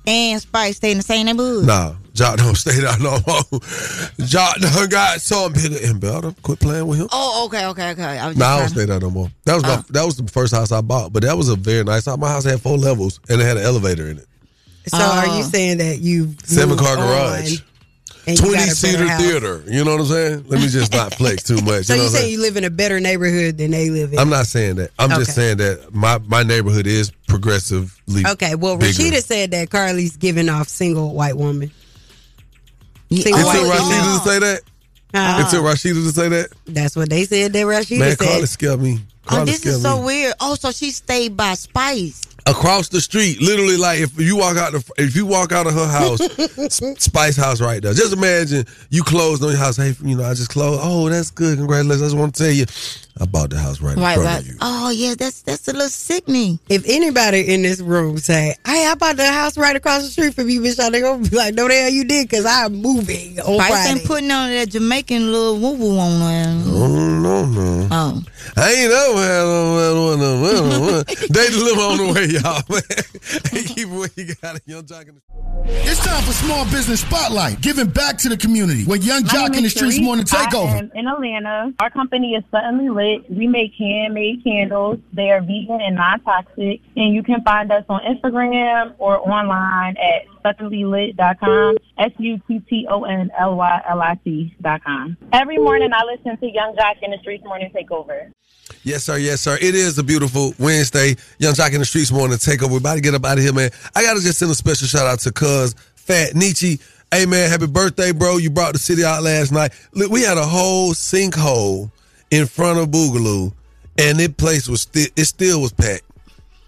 [0.07, 1.65] and Spice stay in the same neighborhood.
[1.65, 3.41] Nah, Joc don't stay there no more.
[4.21, 6.33] Joc done got something bigger and better.
[6.41, 7.07] Quit playing with him.
[7.11, 8.03] Oh, okay, okay, okay.
[8.19, 9.29] I was nah, I don't to- stay there no more.
[9.45, 9.83] That was my, uh.
[9.89, 12.17] that was the first house I bought, but that was a very nice house.
[12.17, 14.27] My house had four levels and it had an elevator in it.
[14.87, 15.41] So are you oh.
[15.43, 17.61] saying that you Seven car moved garage.
[18.27, 19.63] On and you got a Twenty better seater theater.
[19.67, 20.45] You know what I'm saying?
[20.47, 21.85] Let me just not flex too much.
[21.85, 23.89] So you know you what I'm saying you live in a better neighborhood than they
[23.89, 24.19] live in?
[24.19, 24.91] I'm not saying that.
[24.99, 28.91] I'm just saying that my, my neighborhood is progressively Okay, well, bigger.
[28.91, 31.71] Rasheeda said that Karlie's giving off single white woman.
[33.11, 34.19] Single It took white Rasheeda woman.
[34.19, 34.61] to say that.
[35.13, 35.41] Uh-huh.
[35.41, 36.49] It took Rasheeda to say that.
[36.65, 37.99] That's what they said that Rasheeda said.
[37.99, 38.27] Man, said.
[38.27, 38.99] Karlie scared me.
[39.29, 40.05] Oh, this is so me.
[40.05, 40.33] weird.
[40.39, 42.21] Oh, so she stayed by Spice.
[42.47, 45.73] Across the street, literally, like if you walk out, the, if you walk out of
[45.73, 46.19] her house,
[47.03, 47.93] Spice house right there.
[47.93, 49.77] Just imagine you closed on your house.
[49.77, 50.81] Hey, you know, I just closed.
[50.83, 51.59] Oh, that's good.
[51.59, 52.01] Congratulations.
[52.01, 52.65] I just want to tell you,
[53.19, 54.39] I bought the house right, Right, in front right.
[54.41, 54.57] of you.
[54.59, 56.57] Oh, yeah, that's that's a little sickening.
[56.67, 60.33] If anybody in this room say, "Hey, I bought the house right across the street
[60.33, 62.73] from you," bitch, I think I'm be like, "No, the hell you did," because I'm
[62.73, 63.99] moving on Spice Friday.
[63.99, 66.45] ain't putting on that Jamaican little woo woo on there.
[66.65, 67.87] Oh mm, no, no.
[67.91, 68.23] Oh.
[68.57, 71.05] I ain't never had one.
[71.31, 72.61] They deliver on the way, y'all.
[73.51, 74.61] Hey, keep it you got it.
[74.65, 75.21] Yung Joc in the
[75.89, 79.63] It's time for Small Business Spotlight, giving back to the community with Yung Joc in
[79.63, 80.03] the is Streets Sharice.
[80.03, 80.77] Morning I Takeover.
[80.79, 81.73] am in Atlanta.
[81.79, 83.29] Our company is Suddenly Lit.
[83.29, 84.99] We make handmade candles.
[85.13, 86.79] They are vegan and non-toxic.
[86.95, 91.75] And you can find us on Instagram or online at suddenlylit.com.
[91.97, 95.17] S-U-T-T-O-N-L-Y-L-I-T dot com.
[95.33, 98.31] Every morning I listen to Yung Joc in the Streets Morning Takeover.
[98.83, 99.17] Yes, sir.
[99.17, 99.57] Yes, sir.
[99.61, 101.15] It is a beautiful Wednesday.
[101.39, 102.71] Yung Joc in the Streets morning takeover.
[102.71, 103.69] We're about to get up out of here, man.
[103.95, 106.79] I got to just send a special shout out to Cuz Fat Nietzsche.
[107.11, 108.37] Hey, man, happy birthday, bro.
[108.37, 109.73] You brought the city out last night.
[109.91, 111.91] Look, we had a whole sinkhole
[112.31, 113.53] in front of Boogaloo,
[113.97, 116.03] and it place was still, it still was packed.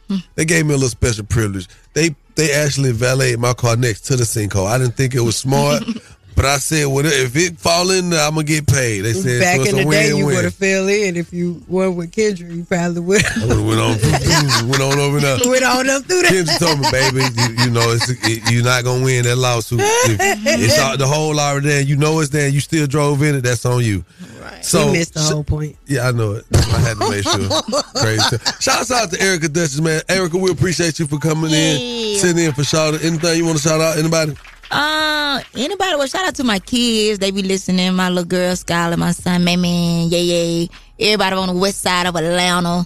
[0.09, 0.17] Hmm.
[0.35, 1.67] They gave me a little special privilege.
[1.93, 4.67] They they actually valeted my car next to the sinkhole.
[4.67, 5.83] I didn't think it was smart,
[6.36, 9.01] but I said, well, if it fall in I'm gonna get paid.
[9.01, 11.95] They said, Back so in the day, you would have fell in if you went
[11.95, 12.53] with Kendra.
[12.53, 13.25] You probably would.
[13.25, 15.38] I went on, went on over there.
[15.45, 16.31] Went on up through that.
[16.31, 19.79] Kendra told me, baby, you, you know, it's, it, you're not gonna win that lawsuit.
[19.81, 21.81] If it's all, the whole already there.
[21.81, 22.47] You know it's there.
[22.47, 23.41] You still drove in it.
[23.41, 24.03] That's on you.
[24.41, 24.73] Right.
[24.73, 25.77] you missed the whole point.
[25.86, 26.45] Yeah, I know it.
[26.53, 27.81] I had to make sure.
[27.95, 28.38] Crazy.
[28.59, 30.01] Shouts out to Erica Duchess, man.
[30.09, 32.17] Erica, we appreciate you for coming in, Yeah.
[32.17, 33.03] sitting in for shout out.
[33.03, 33.97] Anything you want to shout out?
[33.97, 34.36] Anybody?
[34.74, 35.95] Uh, anybody?
[35.95, 37.19] Well, shout out to my kids.
[37.19, 37.93] They be listening.
[37.93, 40.67] My little girl, Skylar, my son, man, man, yeah, yeah.
[40.99, 42.86] Everybody on the west side of Atlanta.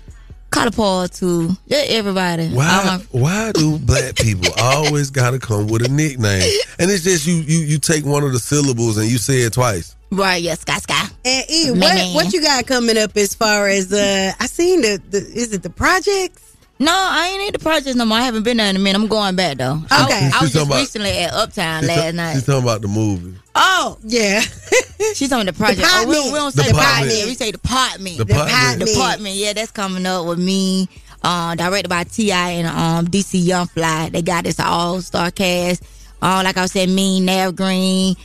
[0.50, 1.52] Call Paul too.
[1.66, 2.48] Yeah, everybody.
[2.50, 3.00] Why?
[3.14, 6.42] my- Why do black people always gotta come with a nickname?
[6.80, 9.54] And it's just you, you, you take one of the syllables and you say it
[9.54, 9.96] twice.
[10.10, 11.06] Right, yeah, Sky Sky.
[11.26, 15.02] And E, what what you got coming up as far as uh I seen the,
[15.10, 16.47] the is it the projects?
[16.80, 18.18] No, I ain't in the projects no more.
[18.20, 19.00] I haven't been there in a minute.
[19.02, 19.82] I'm going back though.
[19.90, 20.26] I, Okay.
[20.26, 22.34] was- I was just about- recently at Uptown She's ta- last night.
[22.34, 23.34] She's talking about the movie.
[23.56, 24.42] Oh, yeah.
[25.16, 25.82] She's on the project.
[25.90, 27.08] Oh, we, don't- we don't say Department.
[27.10, 27.26] project.
[27.28, 28.18] We say department.
[28.18, 28.86] Department.
[28.86, 29.36] Department.
[29.36, 30.88] Yeah, that's coming up with me.
[31.24, 32.50] Uh, directed by T.I.
[32.52, 34.10] and um DC Young Fly.
[34.10, 35.84] They got this all star cast.
[36.22, 38.16] Uh, like I said, me, Nav Green,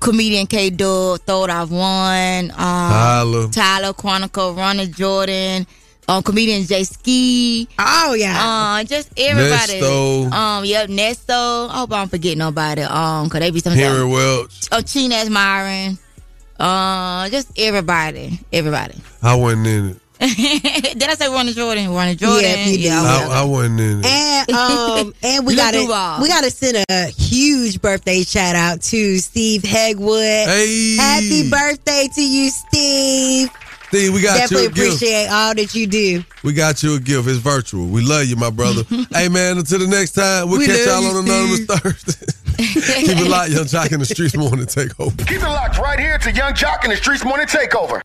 [0.00, 3.48] comedian K Dub, Throwed Off One, um, Tyler.
[3.48, 5.66] Tyler Chronicle, Ronnie Jordan,
[6.08, 7.68] um, comedian Jay Ski.
[7.78, 8.78] Oh yeah.
[8.80, 9.80] Uh, just everybody.
[9.80, 10.32] Nesto.
[10.32, 11.68] Um, yep, Nesto.
[11.70, 12.82] I hope I don't forget nobody.
[12.82, 14.68] Um, cause they be some Henry Welch.
[14.72, 15.98] Oh, Chinaz Myron.
[16.58, 18.94] Uh, just everybody, everybody.
[19.22, 20.00] I wasn't in it.
[20.20, 21.90] Did I say Ronnie Jordan?
[21.92, 22.42] Ronnie Jordan.
[22.44, 22.92] Yeah, you did.
[22.92, 24.06] I was- I, I wasn't in it.
[24.06, 25.78] And um and we gotta
[26.22, 30.46] we gotta send a huge birthday shout out to Steve Hegwood.
[30.46, 30.96] Hey.
[30.96, 33.50] Happy birthday to you, Steve.
[33.94, 34.96] Steve, we got Definitely you a gift.
[34.96, 36.24] appreciate all that you do.
[36.42, 37.28] We got you a gift.
[37.28, 37.86] It's virtual.
[37.86, 38.82] We love you, my brother.
[39.12, 42.26] hey, man, until the next time, we'll We catch y'all on Anonymous Thursday.
[42.56, 45.16] Keep it locked, Yung Joc in the Streets morning takeover.
[45.28, 48.02] Keep it locked right here to Yung Joc in the Streets Morning Takeover.